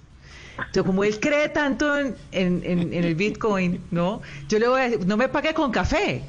Entonces, 0.56 0.84
como 0.84 1.04
él 1.04 1.20
cree 1.20 1.50
tanto 1.50 1.98
en, 1.98 2.16
en, 2.32 2.94
el 2.94 3.14
Bitcoin, 3.14 3.82
¿no? 3.90 4.22
Yo 4.48 4.58
le 4.58 4.68
voy 4.68 4.80
a 4.80 4.84
decir, 4.88 5.06
no 5.06 5.18
me 5.18 5.28
pague 5.28 5.52
con 5.52 5.70
café. 5.70 6.22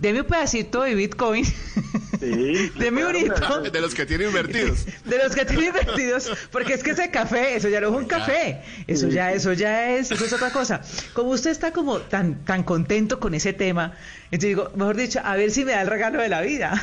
Deme 0.00 0.22
un 0.22 0.26
pedacito 0.26 0.82
de 0.82 0.94
Bitcoin. 0.94 1.44
Sí, 1.44 2.72
Deme 2.78 3.04
un 3.04 3.16
hito. 3.16 3.60
De 3.60 3.80
los 3.80 3.94
que 3.94 4.06
tiene 4.06 4.24
invertidos. 4.28 4.86
De 5.04 5.18
los 5.18 5.34
que 5.34 5.44
tiene 5.44 5.66
invertidos. 5.66 6.30
Porque 6.50 6.74
es 6.74 6.82
que 6.82 6.92
ese 6.92 7.10
café, 7.10 7.56
eso 7.56 7.68
ya 7.68 7.80
no 7.80 7.88
es 7.88 7.94
un 7.94 8.06
café. 8.06 8.62
Eso 8.86 9.08
ya, 9.08 9.32
eso 9.32 9.52
ya 9.52 9.90
es, 9.90 10.10
eso 10.10 10.24
es 10.24 10.32
otra 10.32 10.50
cosa. 10.50 10.80
Como 11.12 11.30
usted 11.30 11.50
está 11.50 11.72
como 11.72 11.98
tan, 11.98 12.44
tan 12.44 12.62
contento 12.62 13.20
con 13.20 13.34
ese 13.34 13.52
tema, 13.52 13.94
entonces 14.26 14.48
digo, 14.48 14.70
mejor 14.74 14.96
dicho, 14.96 15.20
a 15.22 15.36
ver 15.36 15.50
si 15.50 15.64
me 15.64 15.72
da 15.72 15.82
el 15.82 15.88
regalo 15.88 16.20
de 16.22 16.28
la 16.28 16.40
vida. 16.40 16.82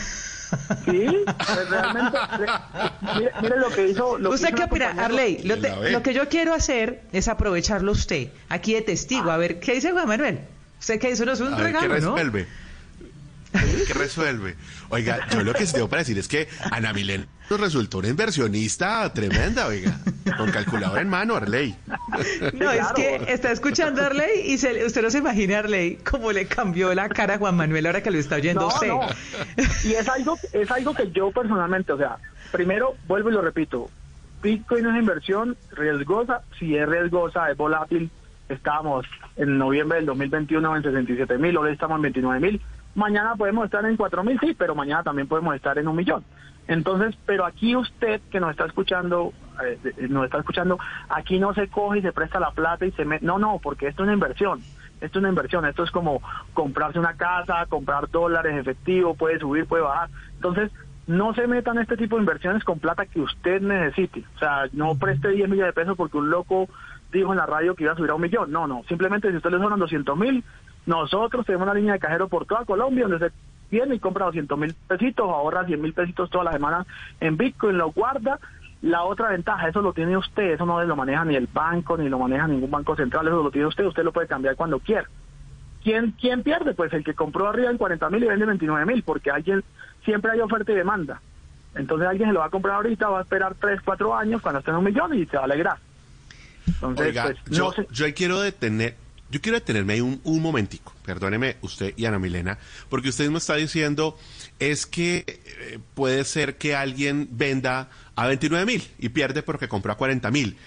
Sí, 0.86 1.08
pues 1.26 1.70
realmente, 1.70 2.18
mire, 3.42 3.58
lo 3.58 3.70
que 3.70 3.88
hizo. 3.90 4.12
¿Usted 4.30 4.54
qué 4.54 4.64
opina, 4.64 4.92
Arley? 4.92 5.40
Lo, 5.44 6.04
que 6.04 6.14
yo 6.14 6.30
quiero 6.30 6.54
hacer 6.54 7.02
es 7.12 7.28
aprovecharlo 7.28 7.92
usted, 7.92 8.30
aquí 8.48 8.74
de 8.74 8.82
testigo. 8.82 9.32
A 9.32 9.38
ver, 9.38 9.60
¿qué 9.60 9.74
dice 9.74 9.92
Juan 9.92 10.08
Manuel? 10.08 10.40
¿Usted 10.80 11.00
qué 11.00 11.10
dice? 11.10 11.26
No 11.26 11.34
es 11.34 11.42
un 11.42 11.58
regalo, 11.58 11.88
¿qué 11.88 11.96
resuelve? 11.96 12.48
¿Qué 13.52 13.94
resuelve? 13.94 14.56
Oiga, 14.90 15.28
yo 15.30 15.44
lo 15.44 15.54
que 15.54 15.66
tengo 15.66 15.88
para 15.88 16.02
decir 16.02 16.18
es 16.18 16.28
que 16.28 16.48
Ana 16.72 16.94
Milena 16.94 17.26
resultó 17.50 18.00
una 18.00 18.10
inversionista 18.10 19.12
tremenda, 19.14 19.68
oiga, 19.68 19.98
con 20.38 20.52
calculador 20.52 21.00
en 21.00 21.10
mano, 21.10 21.36
Arley. 21.36 21.76
No, 22.54 22.72
es 22.72 22.88
que 22.96 23.22
está 23.28 23.52
escuchando 23.52 24.02
a 24.02 24.08
Arley 24.08 24.52
y 24.52 24.56
usted 24.56 25.02
no 25.02 25.10
se 25.10 25.20
imagina, 25.20 25.60
Arley, 25.60 25.98
cómo 26.10 26.32
le 26.32 26.46
cambió 26.48 26.94
la 26.94 27.08
cara 27.08 27.36
a 27.36 27.38
Juan 27.38 27.56
Manuel 27.56 27.86
ahora 27.86 28.04
que 28.04 28.12
lo 28.12 28.18
está 28.18 28.36
oyendo 28.36 28.68
usted. 28.68 28.92
Y 29.86 29.94
es 29.94 30.10
algo, 30.10 30.38
es 30.52 30.70
algo 30.70 30.94
que 30.94 31.12
yo 31.12 31.32
personalmente, 31.32 31.94
o 31.94 31.98
sea, 31.98 32.18
primero, 32.52 32.96
vuelvo 33.08 33.30
y 33.30 33.34
lo 33.34 33.42
repito, 33.42 33.90
Bitcoin 34.42 34.86
es 34.86 34.90
una 34.90 35.00
inversión 35.00 35.58
riesgosa, 35.72 36.42
si 36.60 36.76
es 36.76 36.88
riesgosa, 36.88 37.50
es 37.50 37.58
volátil, 37.58 38.10
estábamos 38.50 39.06
en 39.36 39.58
noviembre 39.58 39.98
del 39.98 40.06
2021 40.08 40.78
en 40.78 40.84
67 40.84 41.38
mil, 41.38 41.58
hoy 41.58 41.72
estamos 41.72 41.98
en 41.98 42.02
29 42.04 42.40
mil, 42.40 42.62
mañana 42.98 43.36
podemos 43.36 43.66
estar 43.66 43.86
en 43.86 43.96
4 43.96 44.24
mil, 44.24 44.40
sí, 44.40 44.56
pero 44.58 44.76
mañana 44.76 45.04
también 45.04 45.28
podemos 45.28 45.56
estar 45.56 45.78
en 45.78 45.88
un 45.88 45.96
millón. 45.96 46.26
Entonces, 46.68 47.16
pero 47.26 47.46
aquí 47.46 47.76
usted 47.76 48.20
que 48.30 48.40
nos 48.40 48.52
está 48.52 48.66
escuchando, 48.66 49.32
eh, 49.64 50.08
nos 50.10 50.26
está 50.26 50.40
escuchando, 50.40 50.78
aquí 51.08 51.40
no 51.40 51.54
se 51.54 51.70
coge 51.70 52.00
y 52.00 52.02
se 52.02 52.12
presta 52.12 52.40
la 52.40 52.52
plata 52.52 52.86
y 52.86 52.92
se 52.92 53.06
mete, 53.06 53.26
no, 53.26 53.40
no, 53.40 53.60
porque 53.62 53.88
esto 53.88 54.04
es 54.04 54.08
una 54.08 54.14
inversión. 54.14 54.62
Esto 55.00 55.20
es 55.20 55.22
una 55.22 55.30
inversión, 55.30 55.64
esto 55.66 55.84
es 55.84 55.92
como 55.92 56.22
comprarse 56.56 56.98
una 56.98 57.14
casa, 57.14 57.68
comprar 57.70 58.10
dólares 58.10 58.58
efectivo, 58.58 59.14
puede 59.14 59.40
subir, 59.40 59.68
puede 59.68 59.84
bajar. 59.84 60.10
Entonces, 60.34 60.72
no 61.06 61.36
se 61.36 61.48
metan 61.48 61.78
este 61.78 61.98
tipo 61.98 62.16
de 62.16 62.24
inversiones 62.24 62.64
con 62.64 62.80
plata 62.80 63.06
que 63.06 63.22
usted 63.22 63.62
necesite. 63.62 64.26
O 64.36 64.40
sea, 64.40 64.66
no 64.74 64.96
preste 64.96 65.30
10 65.30 65.48
millones 65.50 65.74
de 65.74 65.82
pesos 65.82 65.96
porque 65.96 66.18
un 66.18 66.32
loco 66.32 66.68
dijo 67.14 67.32
en 67.32 67.38
la 67.38 67.46
radio 67.46 67.76
que 67.76 67.84
iba 67.84 67.94
a 67.94 67.96
subir 67.96 68.10
a 68.10 68.16
un 68.16 68.22
millón. 68.22 68.52
No, 68.52 68.68
no. 68.68 68.84
Simplemente 68.90 69.30
si 69.30 69.38
usted 69.38 69.52
le 69.52 69.60
sobran 69.60 69.80
200 69.80 70.18
mil, 70.18 70.44
nosotros 70.88 71.46
tenemos 71.46 71.66
una 71.66 71.76
línea 71.76 71.94
de 71.94 72.00
cajero 72.00 72.28
por 72.28 72.46
toda 72.46 72.66
Colombia 72.66 73.08
donde 73.08 73.30
se 73.30 73.36
viene 73.70 73.96
y 73.96 74.00
compra 74.00 74.26
200 74.26 74.58
mil 74.58 74.74
pesitos, 74.74 75.30
ahorra 75.30 75.66
100 75.66 75.82
mil 75.82 75.94
pesitos 75.94 76.30
toda 76.30 76.46
la 76.46 76.54
semana 76.54 76.86
en 77.20 77.38
Bitcoin, 77.38 77.78
lo 77.78 77.92
guarda. 77.92 78.40
La 78.82 79.04
otra 79.04 79.30
ventaja, 79.30 79.68
eso 79.68 79.82
lo 79.82 79.92
tiene 79.92 80.16
usted, 80.16 80.54
eso 80.54 80.66
no 80.66 80.82
lo 80.84 80.96
maneja 80.96 81.26
ni 81.26 81.36
el 81.36 81.48
banco, 81.52 81.98
ni 81.98 82.08
lo 82.10 82.20
maneja 82.20 82.48
ningún 82.48 82.72
banco 82.72 82.96
central, 82.96 83.28
eso 83.28 83.44
lo 83.44 83.52
tiene 83.52 83.68
usted, 83.68 83.86
usted 83.86 84.04
lo 84.04 84.14
puede 84.14 84.28
cambiar 84.28 84.56
cuando 84.56 84.80
quiera. 84.80 85.10
¿Quién, 85.84 86.12
quién 86.12 86.44
pierde? 86.44 86.74
Pues 86.74 86.94
el 86.94 87.04
que 87.04 87.14
compró 87.14 87.50
arriba 87.50 87.70
en 87.70 87.78
40 87.78 88.10
mil 88.10 88.24
y 88.24 88.28
vende 88.28 88.46
29 88.46 88.86
mil, 88.86 89.04
porque 89.04 89.32
alguien 89.32 89.64
siempre 90.06 90.32
hay 90.32 90.40
oferta 90.40 90.72
y 90.72 90.76
demanda. 90.76 91.22
Entonces 91.76 92.08
alguien 92.08 92.30
se 92.30 92.34
lo 92.34 92.40
va 92.40 92.46
a 92.46 92.50
comprar 92.50 92.76
ahorita, 92.76 93.10
va 93.10 93.20
a 93.20 93.22
esperar 93.24 93.56
3, 93.60 93.82
4 93.84 94.16
años 94.16 94.42
cuando 94.42 94.60
esté 94.60 94.72
en 94.72 94.78
un 94.78 94.84
millón 94.86 95.14
y 95.16 95.26
se 95.26 95.36
va 95.36 95.44
a 95.44 95.46
alegrar. 95.46 95.78
Entonces, 96.68 97.18
pues, 97.22 97.38
yo, 97.50 97.74
yo 97.92 98.14
quiero 98.14 98.42
detener, 98.42 98.96
yo 99.30 99.42
quiero 99.42 99.60
detenerme 99.60 99.94
ahí 99.94 100.02
un, 100.02 100.22
un 100.24 100.42
momentico, 100.42 100.94
perdóneme 101.06 101.58
usted 101.62 101.94
y 101.98 102.06
Ana 102.06 102.20
Milena, 102.20 102.58
porque 102.90 103.10
usted 103.10 103.30
me 103.30 103.38
está 103.38 103.56
diciendo 103.56 104.18
es 104.60 104.86
que 104.86 105.26
eh, 105.28 105.80
puede 105.94 106.24
ser 106.24 106.58
que 106.58 106.76
alguien 106.76 107.28
venda 107.32 107.90
a 108.16 108.28
29 108.28 108.66
mil 108.66 108.88
y 109.00 109.10
pierde 109.10 109.44
porque 109.44 109.68
compró 109.68 109.92
a 109.92 109.98
40 109.98 110.32
mil. 110.32 110.58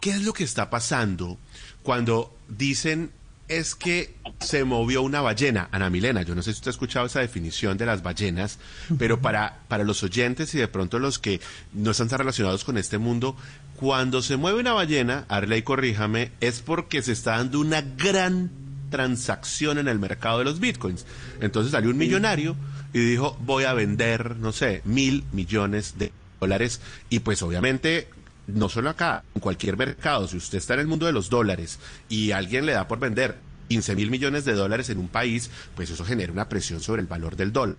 ¿Qué 0.00 0.10
es 0.10 0.22
lo 0.22 0.32
que 0.32 0.44
está 0.44 0.70
pasando 0.70 1.38
cuando 1.82 2.36
dicen 2.48 3.10
es 3.48 3.74
que 3.74 4.14
se 4.40 4.64
movió 4.64 5.02
una 5.02 5.20
ballena, 5.20 5.68
Ana 5.70 5.90
Milena. 5.90 6.22
Yo 6.22 6.34
no 6.34 6.42
sé 6.42 6.52
si 6.52 6.58
usted 6.58 6.68
ha 6.68 6.70
escuchado 6.70 7.06
esa 7.06 7.20
definición 7.20 7.76
de 7.76 7.86
las 7.86 8.02
ballenas, 8.02 8.58
pero 8.98 9.20
para, 9.20 9.60
para 9.68 9.84
los 9.84 10.02
oyentes 10.02 10.54
y 10.54 10.58
de 10.58 10.68
pronto 10.68 10.98
los 10.98 11.18
que 11.18 11.40
no 11.72 11.90
están 11.90 12.08
tan 12.08 12.20
relacionados 12.20 12.64
con 12.64 12.78
este 12.78 12.96
mundo, 12.98 13.36
cuando 13.76 14.22
se 14.22 14.36
mueve 14.36 14.60
una 14.60 14.72
ballena, 14.72 15.24
Arley, 15.28 15.62
corríjame, 15.62 16.32
es 16.40 16.60
porque 16.60 17.02
se 17.02 17.12
está 17.12 17.38
dando 17.38 17.60
una 17.60 17.82
gran 17.82 18.50
transacción 18.90 19.78
en 19.78 19.88
el 19.88 19.98
mercado 19.98 20.38
de 20.38 20.44
los 20.44 20.60
bitcoins. 20.60 21.06
Entonces 21.40 21.72
salió 21.72 21.90
un 21.90 21.98
millonario 21.98 22.56
y 22.92 23.00
dijo, 23.00 23.36
voy 23.40 23.64
a 23.64 23.74
vender, 23.74 24.36
no 24.36 24.52
sé, 24.52 24.82
mil 24.84 25.24
millones 25.32 25.98
de 25.98 26.12
dólares. 26.40 26.80
Y 27.10 27.20
pues 27.20 27.42
obviamente 27.42 28.08
no 28.46 28.68
solo 28.68 28.90
acá, 28.90 29.24
en 29.34 29.40
cualquier 29.40 29.76
mercado, 29.76 30.28
si 30.28 30.36
usted 30.36 30.58
está 30.58 30.74
en 30.74 30.80
el 30.80 30.86
mundo 30.86 31.06
de 31.06 31.12
los 31.12 31.30
dólares 31.30 31.78
y 32.08 32.32
alguien 32.32 32.66
le 32.66 32.72
da 32.72 32.86
por 32.86 32.98
vender 32.98 33.36
15 33.68 33.96
mil 33.96 34.10
millones 34.10 34.44
de 34.44 34.52
dólares 34.52 34.90
en 34.90 34.98
un 34.98 35.08
país, 35.08 35.50
pues 35.74 35.90
eso 35.90 36.04
genera 36.04 36.32
una 36.32 36.48
presión 36.48 36.80
sobre 36.80 37.02
el 37.02 37.08
valor 37.08 37.36
del 37.36 37.52
dólar. 37.52 37.76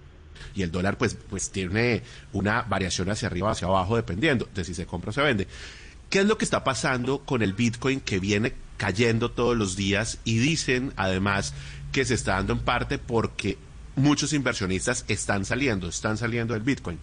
Y 0.54 0.64
el 0.64 0.72
dólar 0.72 0.98
pues, 0.98 1.16
pues 1.30 1.50
tiene 1.50 2.02
una 2.34 2.64
variación 2.64 3.10
hacia 3.10 3.28
arriba 3.28 3.50
o 3.50 3.52
hacia 3.52 3.68
abajo 3.68 3.96
dependiendo 3.96 4.50
de 4.54 4.64
si 4.64 4.74
se 4.74 4.86
compra 4.86 5.12
o 5.12 5.14
se 5.14 5.22
vende. 5.22 5.48
¿Qué 6.10 6.20
es 6.20 6.26
lo 6.26 6.38
que 6.38 6.46
está 6.46 6.64
pasando 6.64 7.20
con 7.20 7.42
el 7.42 7.54
Bitcoin 7.54 8.00
que 8.00 8.20
viene 8.20 8.54
cayendo 8.78 9.32
todos 9.32 9.58
los 9.58 9.76
días? 9.76 10.20
Y 10.24 10.38
dicen 10.38 10.94
además 10.96 11.54
que 11.92 12.06
se 12.06 12.14
está 12.14 12.34
dando 12.34 12.54
en 12.54 12.60
parte 12.60 12.98
porque 12.98 13.58
muchos 13.96 14.34
inversionistas 14.34 15.06
están 15.08 15.46
saliendo, 15.46 15.88
están 15.88 16.18
saliendo 16.18 16.54
del 16.54 16.64
Bitcoin. 16.64 17.00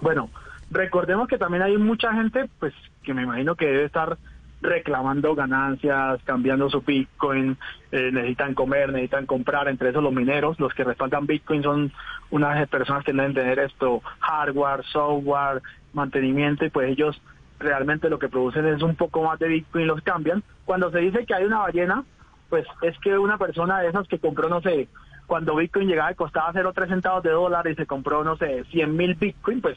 Bueno, 0.00 0.30
Recordemos 0.70 1.28
que 1.28 1.38
también 1.38 1.62
hay 1.62 1.76
mucha 1.76 2.12
gente, 2.12 2.48
pues, 2.58 2.74
que 3.04 3.14
me 3.14 3.22
imagino 3.22 3.54
que 3.54 3.66
debe 3.66 3.84
estar 3.84 4.18
reclamando 4.60 5.34
ganancias, 5.34 6.20
cambiando 6.24 6.68
su 6.70 6.80
Bitcoin, 6.80 7.56
eh, 7.92 8.10
necesitan 8.10 8.54
comer, 8.54 8.90
necesitan 8.90 9.26
comprar, 9.26 9.68
entre 9.68 9.90
esos 9.90 10.02
los 10.02 10.12
mineros, 10.12 10.58
los 10.58 10.74
que 10.74 10.82
respaldan 10.82 11.26
Bitcoin 11.26 11.62
son 11.62 11.92
unas 12.30 12.68
personas 12.68 13.04
que 13.04 13.12
deben 13.12 13.34
tener 13.34 13.58
esto, 13.60 14.02
hardware, 14.18 14.82
software, 14.86 15.62
mantenimiento, 15.92 16.64
y 16.64 16.70
pues 16.70 16.90
ellos 16.90 17.20
realmente 17.58 18.10
lo 18.10 18.18
que 18.18 18.28
producen 18.28 18.66
es 18.66 18.82
un 18.82 18.96
poco 18.96 19.22
más 19.22 19.38
de 19.38 19.48
Bitcoin 19.48 19.86
los 19.86 20.02
cambian. 20.02 20.42
Cuando 20.64 20.90
se 20.90 20.98
dice 20.98 21.24
que 21.26 21.34
hay 21.34 21.44
una 21.44 21.60
ballena, 21.60 22.04
pues 22.48 22.66
es 22.82 22.98
que 22.98 23.18
una 23.18 23.38
persona 23.38 23.80
de 23.80 23.88
esas 23.88 24.06
que 24.08 24.18
compró, 24.18 24.48
no 24.48 24.60
sé, 24.60 24.88
cuando 25.26 25.56
Bitcoin 25.56 25.88
llegaba 25.88 26.12
y 26.12 26.14
costaba 26.14 26.52
0,3 26.52 26.88
centavos 26.88 27.22
de 27.22 27.30
dólar 27.30 27.66
y 27.66 27.74
se 27.74 27.86
compró, 27.86 28.22
no 28.22 28.36
sé, 28.36 28.64
100 28.70 28.96
mil 28.96 29.14
Bitcoin, 29.14 29.60
pues 29.60 29.76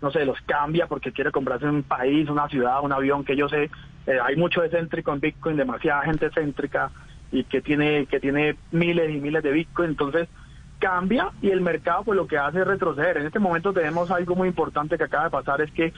no 0.00 0.10
sé, 0.10 0.24
los 0.24 0.40
cambia 0.42 0.86
porque 0.86 1.12
quiere 1.12 1.30
comprarse 1.30 1.66
un 1.66 1.82
país, 1.82 2.28
una 2.28 2.48
ciudad, 2.48 2.82
un 2.82 2.92
avión, 2.92 3.24
que 3.24 3.36
yo 3.36 3.48
sé, 3.48 3.70
eh, 4.06 4.18
hay 4.22 4.36
mucho 4.36 4.62
excéntrico 4.62 5.12
en 5.12 5.20
Bitcoin, 5.20 5.56
demasiada 5.56 6.02
gente 6.02 6.26
excéntrica 6.26 6.90
y 7.32 7.44
que 7.44 7.60
tiene, 7.60 8.06
que 8.06 8.18
tiene 8.18 8.56
miles 8.72 9.10
y 9.10 9.20
miles 9.20 9.42
de 9.42 9.52
Bitcoin, 9.52 9.90
entonces 9.90 10.28
cambia 10.78 11.30
y 11.42 11.50
el 11.50 11.60
mercado 11.60 12.04
pues 12.04 12.16
lo 12.16 12.26
que 12.26 12.38
hace 12.38 12.60
es 12.60 12.66
retroceder. 12.66 13.18
En 13.18 13.26
este 13.26 13.38
momento 13.38 13.72
tenemos 13.72 14.10
algo 14.10 14.34
muy 14.34 14.48
importante 14.48 14.96
que 14.96 15.04
acaba 15.04 15.24
de 15.24 15.30
pasar, 15.30 15.60
es 15.60 15.70
que 15.72 15.92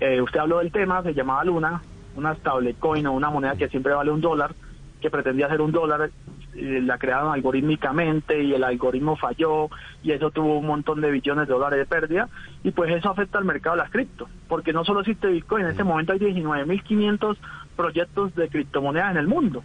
eh, 0.00 0.20
usted 0.20 0.40
habló 0.40 0.58
del 0.58 0.72
tema, 0.72 1.02
se 1.02 1.14
llamaba 1.14 1.44
Luna, 1.44 1.82
una 2.16 2.34
stablecoin 2.34 3.06
o 3.06 3.12
una 3.12 3.30
moneda 3.30 3.56
que 3.56 3.68
siempre 3.68 3.92
vale 3.92 4.10
un 4.10 4.20
dólar, 4.20 4.54
que 5.00 5.10
pretendía 5.10 5.48
ser 5.48 5.60
un 5.60 5.72
dólar, 5.72 6.10
eh, 6.54 6.80
la 6.82 6.98
crearon 6.98 7.32
algorítmicamente 7.32 8.42
y 8.42 8.54
el 8.54 8.64
algoritmo 8.64 9.16
falló 9.16 9.68
y 10.02 10.12
eso 10.12 10.30
tuvo 10.30 10.58
un 10.58 10.66
montón 10.66 11.00
de 11.00 11.10
billones 11.10 11.46
de 11.46 11.52
dólares 11.52 11.78
de 11.78 11.86
pérdida 11.86 12.28
y 12.64 12.70
pues 12.70 12.90
eso 12.90 13.10
afecta 13.10 13.38
al 13.38 13.44
mercado 13.44 13.76
de 13.76 13.82
las 13.82 13.90
cripto, 13.90 14.28
porque 14.48 14.72
no 14.72 14.84
solo 14.84 15.00
existe 15.00 15.28
Bitcoin, 15.28 15.64
en 15.64 15.70
este 15.72 15.84
momento 15.84 16.12
hay 16.12 16.18
19.500 16.18 17.36
proyectos 17.76 18.34
de 18.34 18.48
criptomonedas 18.48 19.10
en 19.10 19.16
el 19.18 19.26
mundo. 19.26 19.62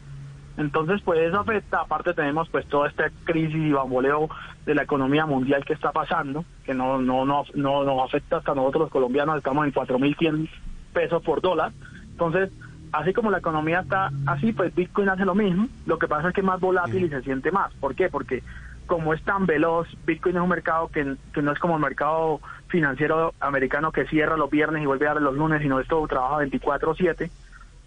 Entonces, 0.57 1.01
pues 1.03 1.19
eso 1.19 1.39
afecta, 1.39 1.81
aparte 1.81 2.13
tenemos 2.13 2.49
pues 2.49 2.65
toda 2.67 2.89
esta 2.89 3.09
crisis 3.23 3.55
y 3.55 3.71
bamboleo 3.71 4.29
de 4.65 4.75
la 4.75 4.83
economía 4.83 5.25
mundial 5.25 5.63
que 5.65 5.73
está 5.73 5.91
pasando, 5.91 6.45
que 6.65 6.73
no 6.73 7.01
no 7.01 7.25
no 7.25 7.43
no 7.55 7.83
nos 7.83 8.05
afecta 8.05 8.37
hasta 8.37 8.53
nosotros 8.53 8.83
los 8.83 8.91
colombianos, 8.91 9.37
estamos 9.37 9.65
en 9.65 9.73
4.100 9.73 10.49
pesos 10.93 11.23
por 11.23 11.41
dólar. 11.41 11.71
Entonces, 12.11 12.51
así 12.91 13.13
como 13.13 13.31
la 13.31 13.39
economía 13.39 13.81
está 13.81 14.11
así, 14.25 14.51
pues 14.51 14.75
Bitcoin 14.75 15.09
hace 15.09 15.25
lo 15.25 15.35
mismo. 15.35 15.67
Lo 15.85 15.97
que 15.97 16.07
pasa 16.07 16.29
es 16.29 16.33
que 16.33 16.41
es 16.41 16.47
más 16.47 16.59
volátil 16.59 17.05
y 17.05 17.09
se 17.09 17.21
siente 17.21 17.51
más. 17.51 17.73
¿Por 17.75 17.95
qué? 17.95 18.09
Porque 18.09 18.43
como 18.87 19.13
es 19.13 19.23
tan 19.23 19.45
veloz, 19.45 19.87
Bitcoin 20.05 20.35
es 20.35 20.41
un 20.41 20.49
mercado 20.49 20.89
que, 20.89 21.15
no 21.41 21.51
es 21.51 21.59
como 21.59 21.75
el 21.75 21.81
mercado 21.81 22.41
financiero 22.67 23.33
americano 23.39 23.91
que 23.91 24.05
cierra 24.05 24.35
los 24.37 24.49
viernes 24.49 24.83
y 24.83 24.85
vuelve 24.85 25.07
a 25.07 25.13
dar 25.13 25.21
los 25.21 25.35
lunes, 25.35 25.61
sino 25.61 25.79
esto 25.79 26.05
trabaja 26.07 26.43
24/7. 26.43 27.31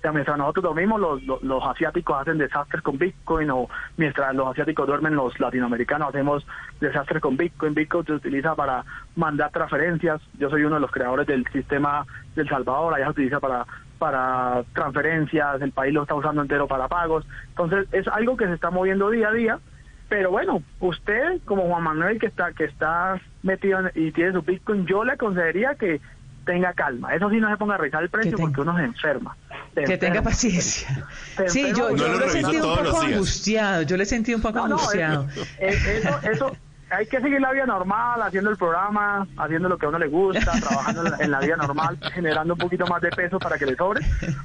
Sea, 0.04 0.12
mientras 0.12 0.36
nosotros 0.36 0.64
dormimos, 0.64 1.00
los, 1.00 1.42
los, 1.42 1.64
asiáticos 1.64 2.20
hacen 2.20 2.36
desastres 2.36 2.82
con 2.82 2.98
Bitcoin, 2.98 3.50
o 3.50 3.70
mientras 3.96 4.34
los 4.34 4.48
asiáticos 4.48 4.86
duermen, 4.86 5.14
los 5.14 5.40
latinoamericanos 5.40 6.10
hacemos 6.10 6.46
desastres 6.78 7.22
con 7.22 7.38
Bitcoin. 7.38 7.72
Bitcoin 7.72 8.04
se 8.04 8.12
utiliza 8.12 8.54
para 8.54 8.84
mandar 9.16 9.50
transferencias. 9.50 10.20
Yo 10.38 10.50
soy 10.50 10.64
uno 10.64 10.74
de 10.74 10.82
los 10.82 10.90
creadores 10.90 11.26
del 11.26 11.46
sistema 11.46 12.04
del 12.36 12.46
Salvador, 12.50 12.92
allá 12.92 13.06
se 13.06 13.10
utiliza 13.12 13.40
para 13.40 13.64
para 13.98 14.64
transferencias, 14.74 15.62
el 15.62 15.72
país 15.72 15.94
lo 15.94 16.02
está 16.02 16.14
usando 16.14 16.42
entero 16.42 16.68
para 16.68 16.86
pagos. 16.86 17.26
Entonces 17.48 17.88
es 17.92 18.06
algo 18.08 18.36
que 18.36 18.44
se 18.44 18.52
está 18.52 18.70
moviendo 18.70 19.08
día 19.08 19.28
a 19.28 19.32
día. 19.32 19.58
Pero 20.10 20.30
bueno, 20.30 20.62
usted 20.80 21.40
como 21.46 21.62
Juan 21.62 21.82
Manuel 21.82 22.18
que 22.18 22.26
está 22.26 22.52
que 22.52 22.64
está 22.64 23.18
metido 23.42 23.80
y 23.94 24.12
tiene 24.12 24.32
su 24.32 24.42
Bitcoin, 24.42 24.84
yo 24.84 25.02
le 25.02 25.12
aconsejaría 25.12 25.76
que 25.76 26.02
tenga 26.44 26.72
calma. 26.72 27.14
Eso 27.14 27.30
sí, 27.30 27.38
no 27.38 27.50
se 27.50 27.56
ponga 27.56 27.74
a 27.74 27.78
revisar 27.78 28.02
el 28.02 28.10
precio 28.10 28.36
porque 28.36 28.60
uno 28.60 28.76
se 28.76 28.84
enferma. 28.84 29.36
que 29.74 29.98
tenga 29.98 30.22
paciencia. 30.22 31.06
sí, 31.46 31.72
yo, 31.76 31.94
yo 31.94 32.08
lo 32.08 32.24
he 32.24 32.30
sentido 32.30 32.72
un 32.72 32.84
poco 32.84 33.00
angustiado. 33.00 33.82
Yo 33.82 33.96
le 33.96 34.04
sentí 34.04 34.34
un 34.34 34.42
poco 34.42 34.60
angustiado. 34.60 35.26
eso, 35.58 36.20
eso, 36.22 36.56
hay 36.94 37.06
que 37.06 37.20
seguir 37.20 37.40
la 37.40 37.52
vida 37.52 37.66
normal, 37.66 38.22
haciendo 38.22 38.50
el 38.50 38.56
programa, 38.56 39.26
haciendo 39.36 39.68
lo 39.68 39.78
que 39.78 39.86
a 39.86 39.88
uno 39.88 39.98
le 39.98 40.08
gusta, 40.08 40.52
trabajando 40.60 41.02
en 41.18 41.30
la, 41.30 41.40
vida 41.40 41.56
normal, 41.56 41.98
generando 42.12 42.54
un 42.54 42.58
poquito 42.58 42.86
más 42.86 43.00
de 43.02 43.10
peso 43.10 43.38
para 43.38 43.58
que 43.58 43.66
le 43.66 43.76
sobre, 43.76 44.00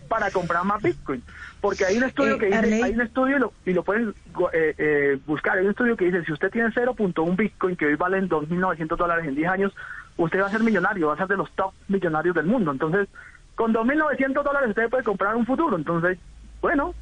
para 0.07 0.31
comprar 0.31 0.63
más 0.65 0.81
Bitcoin. 0.81 1.23
Porque 1.61 1.85
hay 1.85 1.97
un 1.97 2.03
estudio 2.03 2.35
eh, 2.35 2.39
que 2.39 2.45
dice, 2.47 2.83
hay 2.83 2.93
un 2.93 3.01
estudio 3.01 3.37
y 3.37 3.39
lo, 3.39 3.53
y 3.65 3.73
lo 3.73 3.83
pueden 3.83 4.13
eh, 4.53 4.75
eh, 4.77 5.19
buscar, 5.25 5.57
hay 5.57 5.65
un 5.65 5.71
estudio 5.71 5.97
que 5.97 6.05
dice, 6.05 6.23
si 6.25 6.31
usted 6.31 6.49
tiene 6.49 6.69
0.1 6.69 7.35
Bitcoin, 7.35 7.75
que 7.75 7.85
hoy 7.85 7.95
valen 7.95 8.29
2.900 8.29 8.95
dólares 8.95 9.25
en 9.27 9.35
10 9.35 9.49
años, 9.49 9.73
usted 10.19 10.41
va 10.41 10.47
a 10.47 10.51
ser 10.51 10.61
millonario, 10.61 11.07
va 11.07 11.13
a 11.13 11.17
ser 11.17 11.27
de 11.27 11.37
los 11.37 11.49
top 11.51 11.73
millonarios 11.87 12.35
del 12.35 12.45
mundo. 12.45 12.71
Entonces, 12.71 13.07
con 13.55 13.73
2.900 13.73 14.43
dólares 14.43 14.69
usted 14.69 14.89
puede 14.89 15.03
comprar 15.03 15.35
un 15.35 15.45
futuro. 15.45 15.75
Entonces, 15.75 16.17
bueno, 16.61 16.93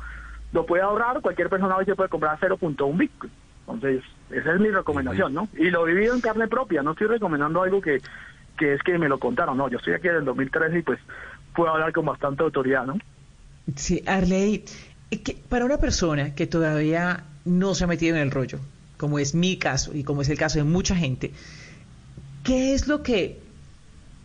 lo 0.53 0.65
puede 0.65 0.83
ahorrar, 0.83 1.19
cualquier 1.21 1.49
persona 1.49 1.75
hoy 1.75 1.85
se 1.85 1.95
puede 1.95 2.09
comprar 2.09 2.39
0.1 2.39 2.97
Bitcoin. 2.97 3.31
Entonces, 3.61 4.03
esa 4.31 4.53
es 4.53 4.59
mi 4.59 4.69
recomendación, 4.69 5.33
¿no? 5.33 5.49
Y 5.57 5.69
lo 5.69 5.87
he 5.87 5.93
vivido 5.93 6.13
en 6.13 6.21
carne 6.21 6.47
propia, 6.47 6.83
no 6.83 6.91
estoy 6.91 7.07
recomendando 7.07 7.61
algo 7.61 7.81
que, 7.81 8.01
que 8.57 8.73
es 8.75 8.83
que 8.83 8.97
me 8.97 9.09
lo 9.09 9.19
contaron, 9.19 9.57
no, 9.57 9.67
yo 9.69 9.77
estoy 9.77 9.93
aquí 9.93 10.07
desde 10.07 10.19
el 10.19 10.25
2013 10.25 10.79
y 10.79 10.81
pues 10.83 10.99
puedo 11.53 11.71
hablar 11.71 11.91
con 11.91 12.05
bastante 12.05 12.43
autoridad, 12.43 12.85
¿no? 12.85 12.97
Sí, 13.75 14.03
Arley, 14.05 14.63
que 15.23 15.37
para 15.49 15.65
una 15.65 15.77
persona 15.79 16.33
que 16.33 16.47
todavía 16.47 17.25
no 17.43 17.75
se 17.75 17.83
ha 17.83 17.87
metido 17.87 18.15
en 18.15 18.21
el 18.21 18.31
rollo, 18.31 18.59
como 18.97 19.19
es 19.19 19.35
mi 19.35 19.57
caso 19.57 19.93
y 19.93 20.03
como 20.03 20.21
es 20.21 20.29
el 20.29 20.37
caso 20.37 20.59
de 20.59 20.63
mucha 20.63 20.95
gente, 20.95 21.33
¿qué 22.47 22.73
es 22.73 22.87
lo 22.87 23.03
que 23.03 23.39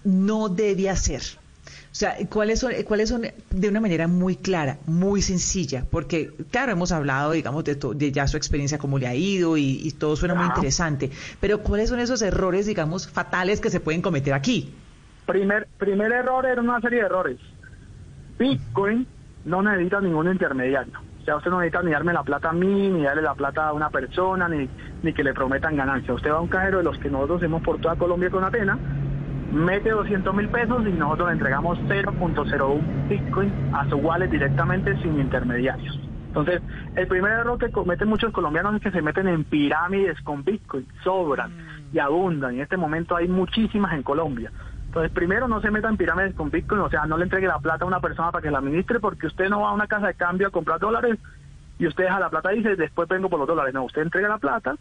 no 0.05 0.49
debe 0.49 0.89
hacer? 0.89 1.23
O 1.67 1.95
sea, 1.95 2.17
¿cuáles 2.31 2.61
son, 2.61 2.73
¿cuáles 2.87 3.09
son 3.09 3.23
de 3.51 3.69
una 3.69 3.81
manera 3.81 4.07
muy 4.07 4.37
clara, 4.37 4.79
muy 4.87 5.21
sencilla? 5.21 5.85
Porque, 5.91 6.31
claro, 6.51 6.73
hemos 6.73 6.93
hablado, 6.93 7.33
digamos, 7.33 7.65
de, 7.65 7.75
de 7.75 8.13
ya 8.13 8.27
su 8.29 8.37
experiencia, 8.37 8.79
cómo 8.79 8.99
le 8.99 9.09
ha 9.09 9.15
ido 9.15 9.59
y, 9.59 9.93
todo 9.99 10.17
suena 10.17 10.35
muy 10.35 10.47
interesante, 10.47 11.11
pero 11.41 11.59
¿cuáles 11.63 11.91
son 11.91 11.99
esos 11.99 12.23
errores, 12.23 12.65
digamos, 12.65 13.09
fatales 13.09 13.61
que 13.61 13.71
se 13.71 13.81
pueden 13.81 14.01
cometer 14.01 14.33
aquí? 14.33 14.73
Primer, 15.27 15.69
primer 15.77 16.13
error 16.13 16.47
era 16.47 16.63
una 16.63 16.81
serie 16.81 17.01
de 17.01 17.07
errores. 17.07 17.39
Bitcoin 18.39 19.07
no 19.45 19.63
necesita 19.63 20.01
ningún 20.01 20.31
intermediario. 20.31 20.95
Sea, 21.25 21.37
usted 21.37 21.51
no 21.51 21.61
necesita 21.61 21.83
ni 21.83 21.93
darme 21.93 22.13
la 22.13 22.25
plata 22.25 22.51
a 22.51 22.53
mí, 22.53 22.91
ni 22.91 23.03
darle 23.05 23.23
la 23.23 23.35
plata 23.35 23.69
a 23.69 23.73
una 23.73 23.91
persona, 23.91 24.49
ni, 24.49 24.69
ni 25.03 25.13
que 25.13 25.23
le 25.23 25.33
prometan 25.33 25.77
ganancia. 25.77 26.15
Usted 26.15 26.31
va 26.31 26.39
a 26.39 26.41
un 26.41 26.49
cajero 26.49 26.79
de 26.79 26.85
los 26.85 26.99
que 26.99 27.11
nosotros 27.11 27.43
hemos 27.43 27.63
por 27.63 27.81
toda 27.81 27.97
Colombia 27.97 28.31
con 28.31 28.43
Atena, 28.43 28.79
mete 29.53 29.91
200 29.91 30.35
mil 30.35 30.49
pesos 30.49 30.83
y 30.87 30.93
nosotros 30.93 31.29
le 31.29 31.35
entregamos 31.35 31.79
0.01 31.81 33.09
Bitcoin 33.09 33.53
a 33.73 33.89
su 33.89 33.97
wallet 33.97 34.29
directamente 34.29 34.97
sin 35.03 35.21
intermediarios. 35.21 36.01
Entonces, 36.29 36.63
el 36.97 37.07
primer 37.07 37.33
error 37.33 37.59
que 37.59 37.71
cometen 37.71 38.09
muchos 38.09 38.33
colombianos 38.33 38.77
es 38.77 38.81
que 38.81 38.91
se 38.91 39.03
meten 39.03 39.29
en 39.29 39.45
pirámides 39.45 40.19
con 40.23 40.43
Bitcoin, 40.43 40.87
sobran 41.05 41.53
y 41.93 41.99
abundan. 41.99 42.55
En 42.55 42.63
este 42.63 42.79
momento 42.79 43.15
hay 43.15 43.29
muchísimas 43.29 43.93
en 43.93 44.03
Colombia. 44.03 44.51
Entonces, 44.93 45.11
primero 45.11 45.49
no 45.49 45.63
se 45.63 45.71
metan 45.71 45.93
en 45.93 45.97
pirámides 45.97 46.35
con 46.35 46.51
Bitcoin, 46.51 46.83
o 46.83 46.91
sea, 46.91 47.07
no 47.07 47.17
le 47.17 47.25
entregue 47.25 47.47
la 47.47 47.59
plata 47.59 47.85
a 47.85 47.89
una 47.89 48.01
persona 48.01 48.31
para 48.31 48.43
que 48.43 48.51
la 48.51 48.59
administre 48.59 49.01
porque 49.01 49.27
usted 49.27 49.49
no 49.49 49.63
va 49.63 49.71
a 49.71 49.73
una 49.73 49.87
casa 49.87 50.09
de 50.09 50.13
cambio 50.13 50.49
a 50.49 50.51
comprar 50.51 50.79
dólares 50.81 51.19
y 51.79 51.87
usted 51.87 52.05
deja 52.05 52.21
la 52.21 52.29
plata 52.29 52.53
y 52.53 52.59
dice, 52.59 52.77
después 52.77 53.09
vengo 53.09 53.31
por 53.31 53.39
los 53.39 53.49
dólares. 53.49 53.73
No, 53.73 53.85
usted 53.85 54.03
entrega 54.03 54.29
la 54.29 54.37
plata 54.37 54.77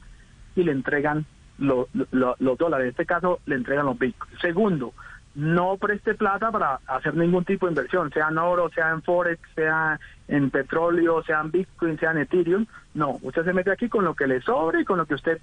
y 0.54 0.64
le 0.64 0.74
entregan 0.74 1.26
los 1.60 1.88
dólares. 1.94 2.84
En 2.84 2.90
este 2.90 3.06
caso, 3.06 3.40
le 3.46 3.56
entregan 3.56 3.86
los 3.86 3.98
bitcoins. 3.98 4.38
Segundo, 4.42 4.94
no 5.34 5.78
preste 5.78 6.14
plata 6.14 6.52
para 6.52 6.82
hacer 6.88 7.16
ningún 7.16 7.46
tipo 7.46 7.68
de 7.68 7.72
inversión, 7.72 8.12
sea 8.12 8.28
en 8.28 8.38
oro, 8.38 8.70
sea 8.76 8.90
en 8.90 9.02
forex, 9.04 9.40
sea 9.56 9.98
en 10.28 10.50
petróleo, 10.50 11.24
sea 11.24 11.40
en 11.40 11.52
bitcoin, 11.52 11.98
sea 11.98 12.12
en 12.12 12.18
ethereum. 12.18 12.66
No, 12.96 13.18
usted 13.22 13.46
se 13.46 13.54
mete 13.54 13.72
aquí 13.72 13.88
con 13.88 14.04
lo 14.04 14.14
que 14.14 14.28
le 14.28 14.42
sobre 14.42 14.82
y 14.82 14.84
con 14.84 14.98
lo 14.98 15.06
que 15.06 15.16
usted 15.16 15.40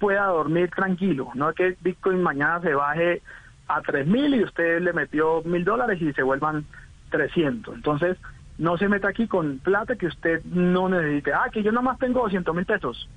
pueda 0.00 0.26
dormir 0.26 0.70
tranquilo. 0.70 1.28
No 1.34 1.50
es 1.50 1.54
que 1.54 1.76
bitcoin 1.80 2.20
mañana 2.20 2.60
se 2.62 2.74
baje 2.74 3.22
a 3.76 3.80
tres 3.82 4.06
mil 4.06 4.34
y 4.34 4.44
usted 4.44 4.80
le 4.80 4.92
metió 4.92 5.42
mil 5.44 5.64
dólares 5.64 6.00
y 6.00 6.12
se 6.12 6.22
vuelvan 6.22 6.64
300. 7.10 7.74
Entonces, 7.74 8.18
no 8.58 8.76
se 8.78 8.88
meta 8.88 9.08
aquí 9.08 9.26
con 9.26 9.58
plata 9.58 9.96
que 9.96 10.06
usted 10.06 10.42
no 10.44 10.88
necesite. 10.88 11.32
Ah, 11.32 11.48
que 11.52 11.62
yo 11.62 11.72
nada 11.72 11.82
más 11.82 11.98
tengo 11.98 12.22
200 12.22 12.54
mil 12.54 12.64
pesos. 12.64 13.08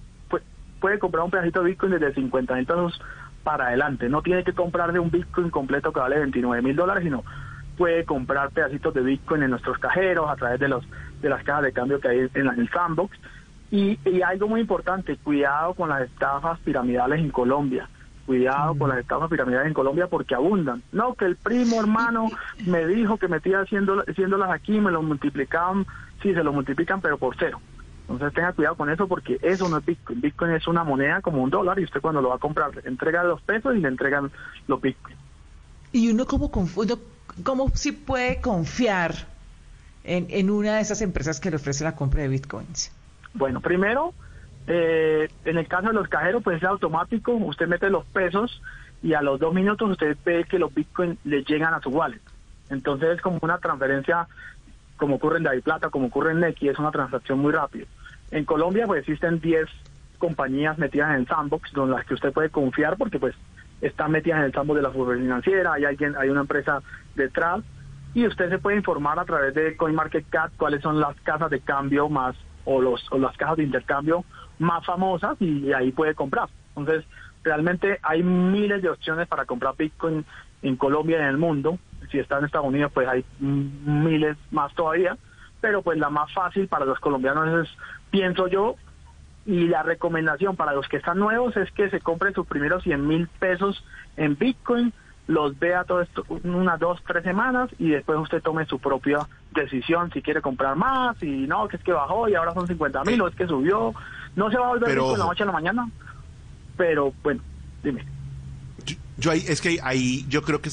Puede 0.80 1.00
comprar 1.00 1.24
un 1.24 1.32
pedacito 1.32 1.64
de 1.64 1.70
bitcoin 1.70 1.94
desde 1.94 2.14
50 2.14 2.56
mil 2.56 2.66
pesos 2.66 3.02
para 3.46 3.68
adelante. 3.68 4.10
No 4.10 4.22
tiene 4.24 4.44
que 4.44 4.54
comprar 4.54 4.92
de 4.92 5.00
un 5.00 5.12
Bitcoin 5.12 5.50
completo 5.52 5.94
que 5.94 6.00
vale 6.02 6.18
29 6.18 6.62
mil 6.62 6.76
dólares, 6.76 7.04
sino 7.04 7.24
puede 7.78 8.04
comprar 8.04 8.50
pedacitos 8.50 8.94
de 8.94 9.02
Bitcoin 9.02 9.44
en 9.44 9.52
nuestros 9.52 9.78
cajeros 9.78 10.30
a 10.30 10.36
través 10.36 10.60
de 10.60 10.68
los 10.68 10.84
de 11.22 11.30
las 11.30 11.44
cajas 11.44 11.64
de 11.64 11.72
cambio 11.72 12.00
que 12.00 12.08
hay 12.10 12.30
en, 12.34 12.48
el 12.48 12.70
sandbox. 12.70 13.18
Y, 13.72 13.98
algo 14.22 14.48
muy 14.48 14.62
importante, 14.62 15.18
cuidado 15.18 15.74
con 15.74 15.90
las 15.90 16.02
estafas 16.02 16.60
piramidales 16.60 17.20
en 17.20 17.30
Colombia. 17.30 17.88
Cuidado 18.26 18.76
con 18.78 18.90
las 18.90 19.00
estafas 19.00 19.30
piramidales 19.30 19.68
en 19.68 19.74
Colombia 19.74 20.08
porque 20.08 20.34
abundan. 20.34 20.82
No, 20.92 21.14
que 21.14 21.26
el 21.26 21.36
primo 21.36 21.80
hermano 21.80 22.30
me 22.66 22.86
dijo 22.88 23.18
que 23.18 23.28
metía 23.28 23.62
haciendo, 23.62 24.04
haciéndolas 24.08 24.50
aquí, 24.50 24.80
me 24.80 24.92
lo 24.92 25.04
multiplicaban, 25.04 25.86
sí, 26.24 26.34
se 26.34 26.44
lo 26.44 26.52
multiplican, 26.52 27.02
pero 27.02 27.18
por 27.18 27.36
cero. 27.38 27.60
Entonces 28.08 28.34
tenga 28.34 28.54
cuidado 28.54 28.76
con 28.76 28.90
eso 28.90 29.08
porque 29.08 29.40
eso 29.42 29.68
no 29.70 29.78
es 29.78 29.86
Bitcoin. 29.86 30.22
Bitcoin 30.22 30.52
es 30.52 30.68
una 30.68 30.84
moneda 30.84 31.22
como 31.22 31.42
un 31.42 31.50
dólar 31.50 31.80
y 31.80 31.84
usted 31.84 32.02
cuando 32.02 32.22
lo 32.22 32.30
va 32.30 32.36
a 32.36 32.40
comprar 32.40 32.76
le 32.76 32.82
entrega 32.88 33.24
los 33.24 33.42
pesos 33.42 33.76
y 33.76 33.80
le 33.80 33.88
entregan 33.88 34.32
los 34.68 34.82
Bitcoin. 34.82 35.16
¿Y 35.92 36.12
uno 36.12 36.26
cómo, 36.26 36.52
uno, 36.54 37.00
cómo 37.44 37.70
si 37.74 37.92
puede 37.92 38.42
confiar 38.42 39.14
en, 40.04 40.28
en 40.30 40.50
una 40.50 40.76
de 40.76 40.82
esas 40.82 41.02
empresas 41.02 41.40
que 41.40 41.50
le 41.50 41.56
ofrece 41.56 41.84
la 41.84 41.96
compra 41.96 42.22
de 42.22 42.28
Bitcoins? 42.28 42.92
Bueno, 43.34 43.60
primero, 43.60 44.14
eh, 44.68 45.30
en 45.46 45.58
el 45.58 45.68
caso 45.68 45.88
de 45.88 45.94
los 45.94 46.08
cajeros, 46.08 46.44
pues 46.44 46.58
es 46.58 46.64
automático. 46.64 47.34
Usted 47.34 47.68
mete 47.68 47.90
los 47.90 48.06
pesos 48.06 48.62
y 49.04 49.14
a 49.14 49.22
los 49.22 49.40
dos 49.40 49.54
minutos 49.54 49.92
usted 49.92 50.18
ve 50.26 50.46
que 50.46 50.60
los 50.60 50.74
Bitcoin 50.74 51.18
le 51.24 51.44
llegan 51.44 51.74
a 51.74 51.82
su 51.82 51.90
wallet. 51.90 52.22
Entonces 52.70 53.16
es 53.16 53.22
como 53.22 53.38
una 53.42 53.60
transferencia 53.60 54.28
como 54.98 55.16
ocurre 55.16 55.38
en 55.38 55.44
David 55.44 55.64
Plata, 55.64 55.90
como 55.90 56.08
ocurre 56.08 56.32
en 56.32 56.40
Nequi, 56.40 56.70
es 56.70 56.80
una 56.80 56.92
transacción 56.92 57.40
muy 57.40 57.52
rápida. 57.52 57.86
En 58.32 58.46
Colombia 58.46 58.88
pues 58.88 59.02
existen 59.02 59.40
10 59.40 59.68
compañías 60.18 60.78
metidas 60.78 61.18
en 61.18 61.28
sandbox, 61.28 61.72
donde 61.74 61.96
las 61.96 62.06
que 62.06 62.14
usted 62.14 62.32
puede 62.32 62.50
confiar 62.50 62.98
porque 62.98 63.20
pues 63.20 63.36
están 63.82 64.12
metidas 64.12 64.40
en 64.40 64.46
el 64.46 64.54
sandbox 64.54 64.78
de 64.78 64.84
la 64.84 64.92
fútbol 64.92 65.20
financiera, 65.20 65.74
hay 65.74 65.86
alguien, 65.86 66.16
hay 66.18 66.30
una 66.30 66.42
empresa 66.42 66.82
detrás 67.14 67.62
y 68.14 68.26
usted 68.26 68.50
se 68.50 68.58
puede 68.58 68.78
informar 68.78 69.20
a 69.20 69.26
través 69.26 69.54
de 69.54 69.76
CoinMarketCap 69.76 70.56
cuáles 70.56 70.82
son 70.82 71.00
las 71.00 71.20
casas 71.22 71.50
de 71.52 71.60
cambio 71.60 72.08
más 72.08 72.36
o 72.66 72.82
los 72.82 73.06
o 73.12 73.18
las 73.18 73.36
cajas 73.38 73.58
de 73.58 73.64
intercambio 73.64 74.26
más 74.60 74.86
famosas 74.86 75.40
y, 75.42 75.72
ahí 75.74 75.92
puede 75.92 76.16
comprar. 76.16 76.50
Entonces, 76.76 77.06
realmente 77.44 78.00
hay 78.04 78.24
miles 78.24 78.82
de 78.82 78.90
opciones 78.90 79.28
para 79.28 79.46
comprar 79.46 79.76
Bitcoin 79.78 80.26
en 80.62 80.76
Colombia 80.76 81.18
y 81.18 81.22
en 81.22 81.28
el 81.28 81.38
mundo 81.38 81.80
si 82.12 82.20
está 82.20 82.38
en 82.38 82.46
Estados 82.46 82.68
Unidos, 82.68 82.92
pues 82.94 83.08
hay 83.08 83.26
miles 83.40 84.38
más 84.52 84.74
todavía, 84.74 85.18
pero 85.62 85.82
pues 85.82 85.98
la 85.98 86.10
más 86.10 86.32
fácil 86.34 86.68
para 86.68 86.86
los 86.86 87.00
colombianos 87.00 87.66
es, 87.66 87.78
pienso 88.12 88.48
yo, 88.48 88.76
y 89.46 89.68
la 89.68 89.84
recomendación 89.84 90.56
para 90.56 90.74
los 90.74 90.88
que 90.88 90.98
están 90.98 91.20
nuevos 91.20 91.56
es 91.56 91.70
que 91.72 91.90
se 91.90 92.00
compren 92.00 92.34
sus 92.34 92.48
primeros 92.48 92.84
100 92.84 93.08
mil 93.08 93.28
pesos 93.40 93.84
en 94.18 94.38
Bitcoin, 94.38 94.92
los 95.28 95.58
vea 95.58 95.84
todo 95.84 96.02
esto 96.02 96.24
unas 96.44 96.80
dos, 96.80 97.02
tres 97.06 97.24
semanas 97.24 97.70
y 97.80 97.90
después 97.90 98.20
usted 98.20 98.42
tome 98.42 98.66
su 98.66 98.80
propia 98.80 99.28
decisión 99.54 100.12
si 100.12 100.22
quiere 100.22 100.42
comprar 100.42 100.76
más 100.76 101.22
y 101.24 101.48
no, 101.48 101.68
que 101.68 101.78
es 101.78 101.84
que 101.84 101.92
bajó 101.92 102.30
y 102.30 102.36
ahora 102.36 102.54
son 102.54 102.68
50 102.68 103.04
mil 103.04 103.22
o 103.22 103.28
es 103.28 103.36
que 103.36 103.48
subió. 103.48 103.94
No 104.36 104.52
se 104.52 104.58
va 104.58 104.66
a 104.66 104.70
volver 104.70 104.90
pero, 104.90 105.04
Bitcoin 105.04 105.20
la 105.20 105.26
noche 105.26 105.44
a 105.44 105.46
la 105.48 105.52
mañana, 105.52 105.90
pero 106.78 107.14
bueno, 107.24 107.42
dime. 107.84 108.06
Yo, 109.18 109.32
ahí, 109.32 109.44
es 109.48 109.62
que 109.62 109.80
ahí 109.82 110.26
yo 110.28 110.42
creo 110.44 110.62
que 110.62 110.70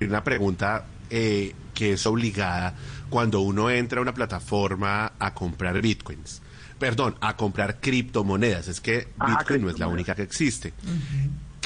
una 0.00 0.22
pregunta 0.22 0.84
eh, 1.10 1.54
que 1.74 1.94
es 1.94 2.06
obligada 2.06 2.74
cuando 3.10 3.40
uno 3.40 3.68
entra 3.68 3.98
a 3.98 4.02
una 4.02 4.14
plataforma 4.14 5.12
a 5.18 5.34
comprar 5.34 5.80
bitcoins. 5.80 6.42
Perdón, 6.78 7.16
a 7.20 7.36
comprar 7.36 7.80
criptomonedas. 7.80 8.68
Es 8.68 8.80
que 8.80 9.08
ah, 9.18 9.38
Bitcoin 9.38 9.62
no 9.62 9.70
es 9.70 9.78
la 9.80 9.88
única 9.88 10.14
que 10.14 10.22
existe. 10.22 10.72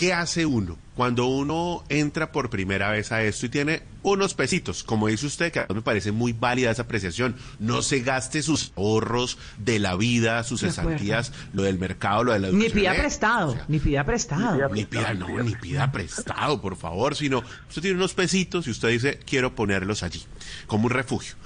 ¿Qué 0.02 0.12
hace 0.12 0.46
uno 0.46 0.78
cuando 0.96 1.26
uno 1.26 1.84
entra 1.88 2.32
por 2.32 2.50
primera 2.50 2.90
vez 2.90 3.12
a 3.12 3.22
esto 3.22 3.46
y 3.46 3.50
tiene 3.50 3.84
unos 4.02 4.34
pesitos? 4.34 4.82
Como 4.82 5.06
dice 5.06 5.26
usted, 5.26 5.52
que 5.52 5.60
a 5.60 5.66
mí 5.68 5.76
me 5.76 5.82
parece 5.82 6.10
muy 6.10 6.32
válida 6.32 6.72
esa 6.72 6.82
apreciación. 6.82 7.36
No 7.60 7.82
se 7.82 8.00
gaste 8.00 8.42
sus 8.42 8.72
ahorros 8.74 9.38
de 9.58 9.78
la 9.78 9.94
vida, 9.94 10.42
sus 10.42 10.62
cesantías, 10.62 11.32
lo 11.52 11.62
del 11.62 11.78
mercado, 11.78 12.24
lo 12.24 12.32
de 12.32 12.40
la 12.40 12.48
educación. 12.48 12.74
Ni 12.74 12.80
pida 12.80 12.94
prestado, 12.94 13.56
ni 13.68 13.78
pida 13.78 14.02
prestado. 14.02 14.68
Ni 14.70 14.86
pida, 14.86 15.14
no, 15.14 15.40
ni 15.40 15.54
pida 15.54 15.92
prestado, 15.92 16.60
por 16.60 16.74
favor, 16.74 17.14
sino 17.14 17.44
usted 17.68 17.82
tiene 17.82 17.96
unos 17.96 18.12
pesitos 18.12 18.66
y 18.66 18.70
usted 18.70 18.88
dice, 18.88 19.20
quiero 19.24 19.54
ponerlos 19.54 20.02
allí, 20.02 20.24
como 20.66 20.86
un 20.86 20.90
refugio. 20.90 21.36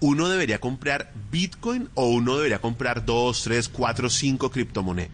¿Uno 0.00 0.28
debería 0.28 0.60
comprar 0.60 1.14
Bitcoin 1.30 1.88
o 1.94 2.10
uno 2.10 2.36
debería 2.36 2.58
comprar 2.58 3.06
dos, 3.06 3.42
tres, 3.42 3.70
cuatro, 3.70 4.10
cinco 4.10 4.50
criptomonedas? 4.50 5.08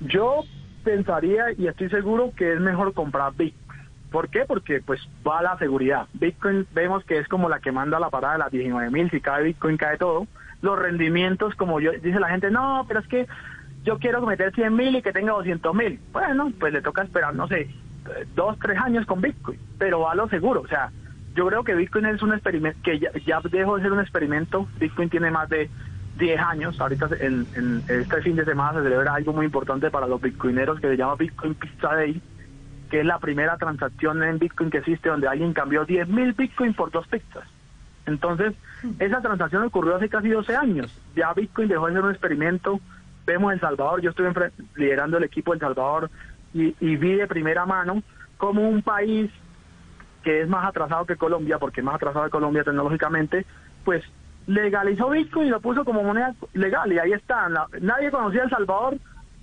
Yo 0.00 0.44
pensaría 0.84 1.52
y 1.56 1.66
estoy 1.66 1.88
seguro 1.88 2.32
que 2.36 2.52
es 2.52 2.60
mejor 2.60 2.92
comprar 2.92 3.32
Bitcoin. 3.32 3.80
¿Por 4.12 4.28
qué? 4.28 4.44
Porque 4.46 4.80
pues 4.80 5.00
va 5.26 5.42
la 5.42 5.58
seguridad. 5.58 6.06
Bitcoin 6.12 6.66
vemos 6.72 7.04
que 7.04 7.18
es 7.18 7.26
como 7.26 7.48
la 7.48 7.58
que 7.58 7.72
manda 7.72 7.98
la 7.98 8.10
parada 8.10 8.34
de 8.34 8.38
las 8.40 8.52
19 8.52 8.90
mil, 8.90 9.10
si 9.10 9.20
cae 9.20 9.42
Bitcoin 9.42 9.76
cae 9.76 9.98
todo. 9.98 10.28
Los 10.62 10.78
rendimientos, 10.78 11.54
como 11.56 11.80
yo 11.80 11.90
dice 11.90 12.20
la 12.20 12.28
gente, 12.28 12.50
no, 12.50 12.84
pero 12.86 13.00
es 13.00 13.08
que 13.08 13.26
yo 13.82 13.98
quiero 13.98 14.24
meter 14.24 14.54
100 14.54 14.74
mil 14.74 14.96
y 14.96 15.02
que 15.02 15.12
tenga 15.12 15.32
200 15.32 15.74
mil. 15.74 16.00
Bueno, 16.12 16.52
pues 16.60 16.72
le 16.72 16.80
toca 16.80 17.02
esperar, 17.02 17.34
no 17.34 17.48
sé, 17.48 17.68
dos, 18.34 18.58
tres 18.60 18.78
años 18.78 19.04
con 19.06 19.20
Bitcoin, 19.20 19.58
pero 19.78 20.00
va 20.00 20.12
a 20.12 20.14
lo 20.14 20.28
seguro. 20.28 20.60
O 20.60 20.68
sea, 20.68 20.90
yo 21.34 21.46
creo 21.48 21.64
que 21.64 21.74
Bitcoin 21.74 22.06
es 22.06 22.22
un 22.22 22.32
experimento, 22.32 22.78
que 22.82 22.98
ya, 22.98 23.10
ya 23.26 23.40
dejó 23.50 23.76
de 23.76 23.82
ser 23.82 23.92
un 23.92 24.00
experimento. 24.00 24.68
Bitcoin 24.78 25.10
tiene 25.10 25.30
más 25.30 25.48
de 25.48 25.68
10 26.18 26.40
años. 26.40 26.80
Ahorita 26.80 27.08
en, 27.20 27.82
este 27.88 28.22
fin 28.22 28.36
de 28.36 28.44
semana 28.44 28.78
se 28.78 28.84
celebra 28.84 29.14
algo 29.14 29.32
muy 29.32 29.46
importante 29.46 29.90
para 29.90 30.06
los 30.06 30.20
bitcoineros 30.20 30.80
que 30.80 30.88
se 30.88 30.96
llama 30.96 31.16
Bitcoin 31.16 31.54
Pizza 31.54 31.94
Day, 31.94 32.20
que 32.90 33.00
es 33.00 33.06
la 33.06 33.18
primera 33.18 33.56
transacción 33.56 34.22
en 34.22 34.38
Bitcoin 34.38 34.70
que 34.70 34.78
existe 34.78 35.08
donde 35.08 35.28
alguien 35.28 35.52
cambió 35.52 35.84
10 35.84 36.08
mil 36.08 36.32
Bitcoin 36.32 36.74
por 36.74 36.90
dos 36.90 37.06
pizzas. 37.08 37.44
Entonces, 38.06 38.54
esa 38.98 39.20
transacción 39.20 39.62
ocurrió 39.62 39.96
hace 39.96 40.08
casi 40.08 40.28
12 40.28 40.56
años. 40.56 41.00
Ya 41.16 41.32
Bitcoin 41.32 41.68
dejó 41.68 41.86
de 41.86 41.94
ser 41.94 42.04
un 42.04 42.10
experimento. 42.10 42.80
Vemos 43.26 43.52
El 43.52 43.60
Salvador, 43.60 44.02
yo 44.02 44.10
estuve 44.10 44.52
liderando 44.76 45.16
el 45.16 45.24
equipo 45.24 45.54
El 45.54 45.60
Salvador 45.60 46.10
y, 46.52 46.76
y 46.78 46.96
vi 46.96 47.14
de 47.14 47.26
primera 47.26 47.64
mano 47.64 48.02
como 48.36 48.68
un 48.68 48.82
país 48.82 49.30
que 50.22 50.42
es 50.42 50.48
más 50.48 50.66
atrasado 50.66 51.06
que 51.06 51.16
Colombia, 51.16 51.58
porque 51.58 51.80
es 51.80 51.84
más 51.84 51.96
atrasado 51.96 52.24
que 52.24 52.30
Colombia 52.30 52.64
tecnológicamente, 52.64 53.46
pues 53.84 54.04
legalizó 54.46 55.10
Bitcoin 55.10 55.48
y 55.48 55.50
lo 55.50 55.60
puso 55.60 55.84
como 55.84 56.02
moneda 56.02 56.34
legal 56.52 56.92
y 56.92 56.98
ahí 56.98 57.12
está. 57.12 57.48
nadie 57.80 58.10
conocía 58.10 58.44
El 58.44 58.50
Salvador 58.50 58.98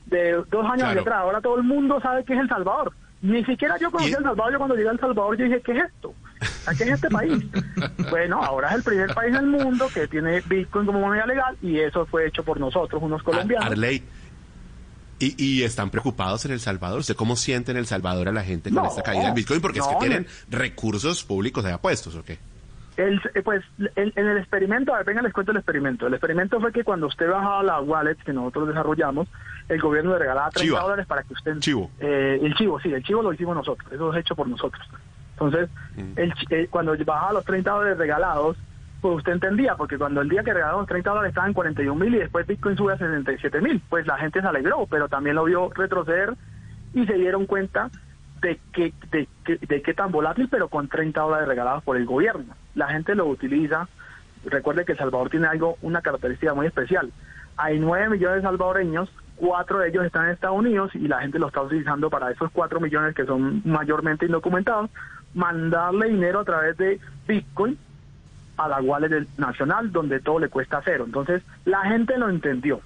de 0.07 0.43
dos 0.49 0.65
años 0.65 0.89
atrás. 0.89 1.19
Ahora 1.19 1.41
todo 1.41 1.57
el 1.57 1.63
mundo 1.63 1.99
sabe 2.01 2.23
qué 2.23 2.33
es 2.33 2.39
El 2.39 2.49
Salvador. 2.49 2.93
Ni 3.21 3.43
siquiera 3.45 3.77
yo 3.77 3.91
conocía 3.91 4.17
El 4.17 4.23
Salvador. 4.23 4.53
Yo 4.53 4.57
cuando 4.57 4.75
llegué 4.75 4.89
a 4.89 4.93
El 4.93 4.99
Salvador 4.99 5.37
yo 5.37 5.45
dije, 5.45 5.61
¿qué 5.61 5.71
es 5.73 5.85
esto? 5.85 6.13
¿Qué 6.77 6.83
es 6.83 6.89
este 6.91 7.09
país? 7.09 7.43
bueno, 8.09 8.43
ahora 8.43 8.69
es 8.69 8.75
el 8.75 8.83
primer 8.83 9.13
país 9.13 9.33
del 9.33 9.47
mundo 9.47 9.87
que 9.93 10.07
tiene 10.07 10.41
Bitcoin 10.41 10.85
como 10.85 10.99
moneda 10.99 11.25
legal 11.25 11.57
y 11.61 11.79
eso 11.79 12.05
fue 12.05 12.27
hecho 12.27 12.43
por 12.43 12.59
nosotros, 12.59 13.01
unos 13.01 13.21
colombianos. 13.23 13.71
Arley, 13.71 14.03
y, 15.19 15.35
y, 15.37 15.63
están 15.63 15.91
preocupados 15.91 16.45
en 16.45 16.51
El 16.51 16.59
Salvador. 16.59 17.01
¿Usted 17.01 17.15
cómo 17.15 17.35
siente 17.35 17.69
en 17.69 17.77
El 17.77 17.85
Salvador 17.85 18.27
a 18.27 18.31
la 18.31 18.43
gente 18.43 18.71
con 18.71 18.87
esta 18.87 19.03
caída 19.03 19.25
del 19.25 19.33
Bitcoin? 19.33 19.61
Porque 19.61 19.77
es 19.77 19.85
que 19.85 19.95
tienen 19.97 20.25
recursos 20.49 21.23
públicos 21.23 21.63
de 21.63 21.71
apuestos, 21.71 22.15
¿o 22.15 22.23
qué? 22.23 22.39
El, 23.01 23.21
eh, 23.33 23.41
pues 23.41 23.63
en, 23.95 24.11
el 24.15 24.37
experimento, 24.37 24.93
a 24.93 24.97
ver, 24.97 25.05
venga, 25.05 25.21
les 25.21 25.33
cuento 25.33 25.51
el 25.51 25.57
experimento. 25.57 26.07
El 26.07 26.13
experimento 26.13 26.59
fue 26.59 26.71
que 26.71 26.83
cuando 26.83 27.07
usted 27.07 27.29
bajaba 27.29 27.63
la 27.63 27.81
wallet 27.81 28.15
que 28.15 28.31
nosotros 28.31 28.67
desarrollamos, 28.67 29.27
el 29.69 29.81
gobierno 29.81 30.11
le 30.11 30.19
regalaba 30.19 30.49
30 30.51 30.79
dólares 30.79 31.05
para 31.07 31.23
que 31.23 31.33
usted... 31.33 31.57
Chivo. 31.59 31.89
Eh, 31.99 32.39
el 32.41 32.53
chivo, 32.55 32.79
sí, 32.79 32.93
el 32.93 33.03
chivo 33.03 33.23
lo 33.23 33.33
hicimos 33.33 33.55
nosotros, 33.55 33.91
eso 33.91 34.13
es 34.13 34.19
hecho 34.19 34.35
por 34.35 34.47
nosotros. 34.47 34.87
Entonces, 35.33 35.69
mm. 35.95 36.19
el, 36.19 36.33
eh, 36.51 36.67
cuando 36.69 36.95
bajaba 37.03 37.33
los 37.33 37.45
30 37.45 37.71
dólares 37.71 37.97
regalados, 37.97 38.57
pues 39.01 39.17
usted 39.17 39.31
entendía, 39.31 39.75
porque 39.75 39.97
cuando 39.97 40.21
el 40.21 40.29
día 40.29 40.43
que 40.43 40.53
regalamos 40.53 40.85
30 40.85 41.09
dólares 41.09 41.29
estaban 41.29 41.49
en 41.49 41.53
41 41.55 41.95
mil 41.95 42.13
y 42.13 42.19
después 42.19 42.45
Bitcoin 42.45 42.77
sube 42.77 42.93
a 42.93 42.97
67 42.97 43.59
mil, 43.61 43.81
pues 43.89 44.05
la 44.05 44.17
gente 44.19 44.41
se 44.41 44.47
alegró, 44.47 44.85
pero 44.85 45.09
también 45.09 45.35
lo 45.35 45.45
vio 45.45 45.71
retroceder 45.73 46.35
y 46.93 47.05
se 47.07 47.13
dieron 47.13 47.47
cuenta 47.47 47.89
de 48.41 48.59
que, 48.73 48.93
de, 49.11 49.27
de 49.45 49.81
qué 49.81 49.93
tan 49.93 50.11
volátil, 50.11 50.47
pero 50.49 50.67
con 50.67 50.87
30 50.87 51.21
dólares 51.21 51.47
regalados 51.47 51.83
por 51.83 51.97
el 51.97 52.05
gobierno. 52.05 52.55
La 52.75 52.87
gente 52.87 53.15
lo 53.15 53.27
utiliza 53.27 53.87
recuerde 54.45 54.85
que 54.85 54.93
El 54.93 54.97
Salvador 54.97 55.29
tiene 55.29 55.47
algo, 55.47 55.77
una 55.81 56.01
característica 56.01 56.53
muy 56.53 56.67
especial. 56.67 57.11
Hay 57.57 57.79
9 57.79 58.09
millones 58.09 58.37
de 58.37 58.41
salvadoreños, 58.41 59.09
cuatro 59.35 59.79
de 59.79 59.89
ellos 59.89 60.05
están 60.05 60.25
en 60.25 60.31
Estados 60.31 60.57
Unidos 60.57 60.91
y 60.93 61.07
la 61.07 61.19
gente 61.19 61.39
lo 61.39 61.47
está 61.47 61.61
utilizando 61.61 62.09
para 62.09 62.31
esos 62.31 62.51
4 62.51 62.79
millones 62.79 63.15
que 63.15 63.25
son 63.25 63.61
mayormente 63.65 64.25
indocumentados, 64.25 64.89
mandarle 65.33 66.09
dinero 66.09 66.39
a 66.39 66.45
través 66.45 66.77
de 66.77 66.99
Bitcoin 67.27 67.77
a 68.57 68.67
la 68.67 68.81
wallet 68.81 69.27
nacional 69.37 69.91
donde 69.91 70.19
todo 70.19 70.39
le 70.39 70.49
cuesta 70.49 70.81
cero. 70.83 71.05
Entonces, 71.05 71.41
la 71.65 71.81
gente 71.83 72.17
lo 72.17 72.29
entendió. 72.29 72.81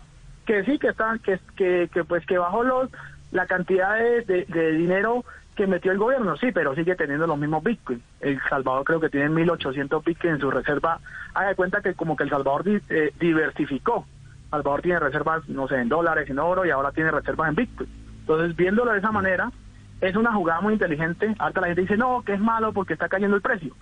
Que 0.46 0.64
sí, 0.64 0.78
que 0.78 0.90
están, 0.90 1.20
que, 1.20 1.40
que, 1.58 1.90
que 1.92 2.04
pues 2.04 2.26
que 2.26 2.38
bajó 2.38 2.64
los, 2.64 2.90
la 3.32 3.48
cantidad 3.48 3.98
de, 3.98 4.46
de, 4.48 4.72
dinero 4.74 5.26
que 5.56 5.68
metió 5.68 5.92
el 5.92 5.98
gobierno, 5.98 6.36
sí, 6.38 6.52
pero 6.52 6.76
sigue 6.76 6.96
teniendo 6.96 7.28
los 7.28 7.38
mismos 7.38 7.64
Bitcoin. 7.64 8.02
El 8.20 8.40
Salvador 8.50 8.84
creo 8.84 9.00
que 9.00 9.10
tiene 9.10 9.30
1.800 9.30 10.04
Bitcoin 10.04 10.34
en 10.34 10.40
su 10.40 10.52
reserva. 10.52 11.00
Haga 11.34 11.50
de 11.50 11.56
cuenta 11.56 11.82
que 11.82 11.94
como 11.94 12.16
que 12.16 12.24
El 12.24 12.30
Salvador 12.30 12.64
eh, 12.68 13.14
diversificó. 13.20 14.06
Salvador 14.52 14.82
tiene 14.82 15.00
reservas, 15.00 15.48
no 15.50 15.68
sé, 15.68 15.76
en 15.76 15.90
dólares, 15.90 16.30
en 16.30 16.40
oro 16.40 16.66
y 16.66 16.70
ahora 16.70 16.92
tiene 16.92 17.12
reservas 17.12 17.50
en 17.50 17.56
Bitcoin. 17.56 17.90
Entonces, 18.22 18.56
viéndolo 18.56 18.92
de 18.92 19.00
esa 19.00 19.12
manera, 19.12 19.52
es 20.02 20.16
una 20.16 20.34
jugada 20.34 20.62
muy 20.62 20.74
inteligente. 20.74 21.34
Ahorita 21.40 21.62
la 21.62 21.68
gente 21.68 21.82
dice, 21.82 21.98
no, 21.98 22.22
que 22.24 22.34
es 22.34 22.40
malo 22.40 22.74
porque 22.74 22.94
está 22.94 23.10
cayendo 23.10 23.36
el 23.36 23.42
precio 23.42 23.74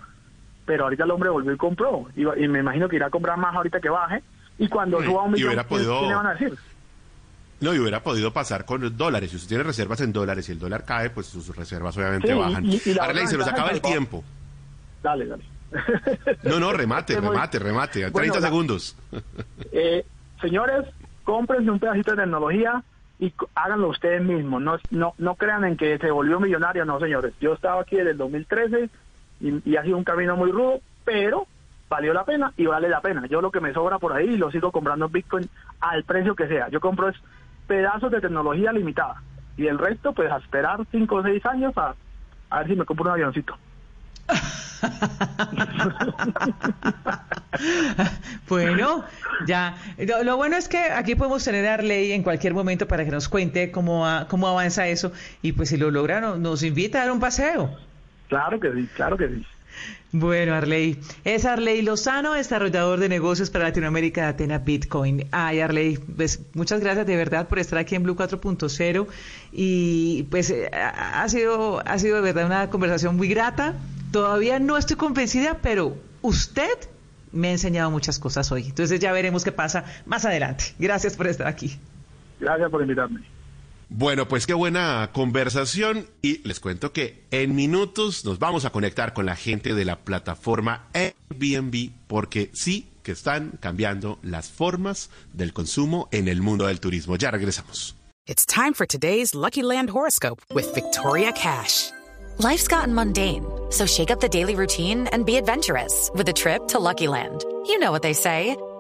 pero 0.66 0.86
ahorita 0.86 1.04
el 1.04 1.12
hombre 1.12 1.30
volvió 1.30 1.52
y 1.54 1.58
compró. 1.58 2.08
Y, 2.16 2.48
me 2.48 2.60
imagino 2.60 2.88
que 2.88 2.96
irá 2.96 3.08
a 3.08 3.10
comprar 3.10 3.38
más 3.38 3.56
ahorita 3.56 3.80
que 3.80 3.90
baje. 3.90 4.24
Y 4.58 4.68
cuando 4.68 5.02
suba 5.02 5.24
un 5.24 5.32
millón, 5.32 5.50
¿qué, 5.68 5.80
le 5.80 6.16
van 6.16 6.28
a 6.28 6.34
decir? 6.34 6.54
No, 7.64 7.74
y 7.74 7.80
hubiera 7.80 8.04
podido 8.04 8.34
pasar 8.34 8.66
con 8.66 8.82
los 8.82 8.98
dólares. 8.98 9.32
Si 9.32 9.38
usted 9.38 9.48
tiene 9.48 9.64
reservas 9.64 10.02
en 10.02 10.12
dólares 10.12 10.50
y 10.50 10.52
el 10.52 10.60
dólar 10.60 10.84
cae, 10.84 11.10
pues 11.10 11.28
sus 11.28 11.56
reservas 11.56 11.96
obviamente 11.98 12.34
bajan. 12.34 12.70
Se 12.72 13.38
nos 13.38 13.48
acaba 13.48 13.70
el 13.70 13.82
tiempo. 13.82 14.24
Dale, 15.02 15.26
dale. 15.26 15.44
No, 16.44 16.60
no, 16.60 16.72
remate, 16.72 17.16
remate, 17.20 17.60
remate. 17.60 18.12
30 18.12 18.42
segundos. 18.42 18.98
Eh, 19.72 20.06
señores, 20.40 20.86
cómprense 21.24 21.72
un 21.72 21.80
pedacito 21.80 22.12
de 22.12 22.18
tecnología 22.18 22.84
y 23.18 23.34
háganlo 23.56 23.90
ustedes 23.90 24.22
mismos. 24.22 24.62
No, 24.62 24.78
no, 24.92 25.14
no 25.18 25.36
crean 25.36 25.64
en 25.64 25.78
que 25.78 25.98
se 25.98 26.12
volvió 26.12 26.40
millonario, 26.40 26.86
no, 26.86 27.00
señores. 27.00 27.34
Yo 27.40 27.54
estaba 27.54 27.82
aquí 27.82 27.96
desde 27.96 28.12
el 28.12 28.18
2013 28.18 28.90
y, 29.40 29.76
ha 29.76 29.84
sido 29.84 29.98
un 29.98 30.04
camino 30.04 30.36
muy 30.36 30.52
rudo, 30.52 30.80
pero 31.06 31.48
valió 31.90 32.14
la 32.14 32.24
pena 32.24 32.54
y 32.56 32.66
vale 32.66 32.88
la 32.88 33.02
pena. 33.02 33.26
Yo 33.28 33.42
lo 33.42 33.52
que 33.52 33.62
me 33.62 33.74
sobra 33.74 33.98
por 33.98 34.14
ahí 34.14 34.38
lo 34.38 34.52
sigo 34.52 34.72
comprando 34.72 35.10
Bitcoin 35.10 35.50
al 35.80 36.04
precio 36.04 36.36
que 36.36 36.48
sea. 36.48 36.70
Yo 36.70 36.80
compro 36.80 37.10
es 37.10 37.16
pedazos 37.68 38.12
de 38.12 38.22
tecnología 38.22 38.72
limitada 38.72 39.22
y 39.58 39.68
el 39.68 39.78
resto 39.78 40.14
pues 40.14 40.32
a 40.32 40.38
esperar 40.38 40.80
5 40.92 41.16
o 41.16 41.24
6 41.24 41.46
años 41.46 41.78
a, 41.78 41.96
a 42.50 42.60
ver 42.60 42.68
si 42.68 42.76
me 42.76 42.86
compro 42.86 43.06
un 43.06 43.12
avioncito. 43.12 43.58
bueno, 48.50 49.04
ya. 49.46 49.76
Lo, 50.24 50.38
bueno 50.38 50.58
es 50.58 50.68
que 50.68 50.78
aquí 50.78 51.16
podemos 51.16 51.44
tener 51.44 51.68
a 51.68 51.76
Arley 51.76 52.12
en 52.12 52.24
cualquier 52.24 52.54
momento 52.54 52.88
para 52.88 53.06
que 53.06 53.12
nos 53.12 53.30
cuente 53.30 53.72
cómo, 53.72 54.06
cómo 54.30 54.48
avanza 54.48 54.88
eso 54.88 55.12
y 55.42 55.54
pues 55.54 55.70
si 55.70 55.78
lo 55.78 55.92
logra 55.92 56.22
nos 56.22 56.64
invita 56.64 57.00
a 57.00 57.06
dar 57.06 57.12
un 57.12 57.20
paseo. 57.20 57.78
Claro 58.30 58.60
que 58.60 58.72
sí, 58.74 58.90
claro 58.96 59.18
que 59.18 59.28
sí. 59.28 59.46
Bueno, 60.12 60.54
Arley. 60.54 61.00
Es 61.24 61.44
Arley 61.46 61.82
Lozano, 61.82 62.34
desarrollador 62.34 63.00
de 63.00 63.10
negocios 63.10 63.50
para 63.50 63.66
Latinoamérica 63.66 64.22
de 64.22 64.28
Atena 64.28 64.60
Bitcoin. 64.60 65.26
Ay, 65.32 65.60
Arley, 65.60 65.98
pues 65.98 66.40
muchas 66.54 66.82
gracias 66.82 67.08
de 67.08 67.16
verdad 67.16 67.48
por 67.48 67.58
estar 67.58 67.80
aquí 67.80 67.96
en 67.96 68.04
Blue 68.04 68.16
4.0 68.16 69.08
y 69.52 70.24
pues 70.30 70.52
eh, 70.52 70.70
ha 70.72 71.28
sido, 71.30 71.82
ha 71.84 71.98
sido 71.98 72.18
de 72.18 72.22
verdad 72.22 72.46
una 72.46 72.70
conversación 72.70 73.18
muy 73.18 73.28
grata. 73.28 73.74
Todavía 74.12 74.60
no 74.60 74.78
estoy 74.78 74.98
convencida, 74.98 75.58
pero 75.64 75.98
usted 76.22 76.78
me 77.32 77.48
ha 77.48 77.52
enseñado 77.52 77.90
muchas 77.90 78.20
cosas 78.20 78.52
hoy. 78.52 78.68
Entonces 78.68 79.00
ya 79.00 79.12
veremos 79.12 79.44
qué 79.44 79.52
pasa 79.52 79.86
más 80.06 80.26
adelante. 80.26 80.76
Gracias 80.78 81.18
por 81.18 81.26
estar 81.26 81.48
aquí. 81.48 81.80
Gracias 82.40 82.70
por 82.70 82.82
invitarme. 82.82 83.22
Bueno, 83.90 84.28
pues 84.28 84.48
qué 84.48 84.54
buena 84.54 85.12
conversación 85.14 86.08
y 86.22 86.48
les 86.48 86.60
cuento 86.60 86.92
que 86.94 87.26
en 87.32 87.56
minutos 87.56 88.26
nos 88.26 88.40
vamos 88.40 88.66
a 88.66 88.72
conectar 88.72 89.14
con 89.14 89.26
la 89.26 89.36
gente 89.36 89.74
de 89.74 89.86
la 89.86 90.00
plataforma 90.00 90.88
Airbnb 90.94 91.92
porque 92.08 92.50
sí 92.54 92.90
que 93.04 93.12
están 93.12 93.60
cambiando 93.60 94.18
las 94.24 94.50
formas 94.50 95.10
del 95.34 95.54
consumo 95.54 96.08
en 96.12 96.28
el 96.28 96.42
mundo 96.42 96.68
del 96.68 96.80
turismo. 96.80 97.16
Ya 97.18 97.32
regresamos. 97.32 97.96
It's 98.26 98.46
time 98.46 98.74
for 98.74 98.86
today's 98.88 99.36
Lucky 99.36 99.62
Land 99.62 99.90
horoscope 99.90 100.42
with 100.54 100.74
Victoria 100.74 101.34
Cash. 101.34 101.92
Life's 102.40 102.68
gotten 102.68 102.96
mundane, 102.96 103.46
so 103.70 103.86
shake 103.86 104.10
up 104.10 104.22
the 104.22 104.30
daily 104.30 104.56
routine 104.56 105.08
and 105.12 105.26
be 105.26 105.36
adventurous 105.36 106.10
with 106.16 106.28
a 106.30 106.34
trip 106.34 106.68
to 106.70 106.80
Lucky 106.80 107.08
Land. 107.08 107.44
You 107.68 107.78
know 107.80 107.92
what 107.92 108.02
they 108.02 108.14
say. 108.14 108.56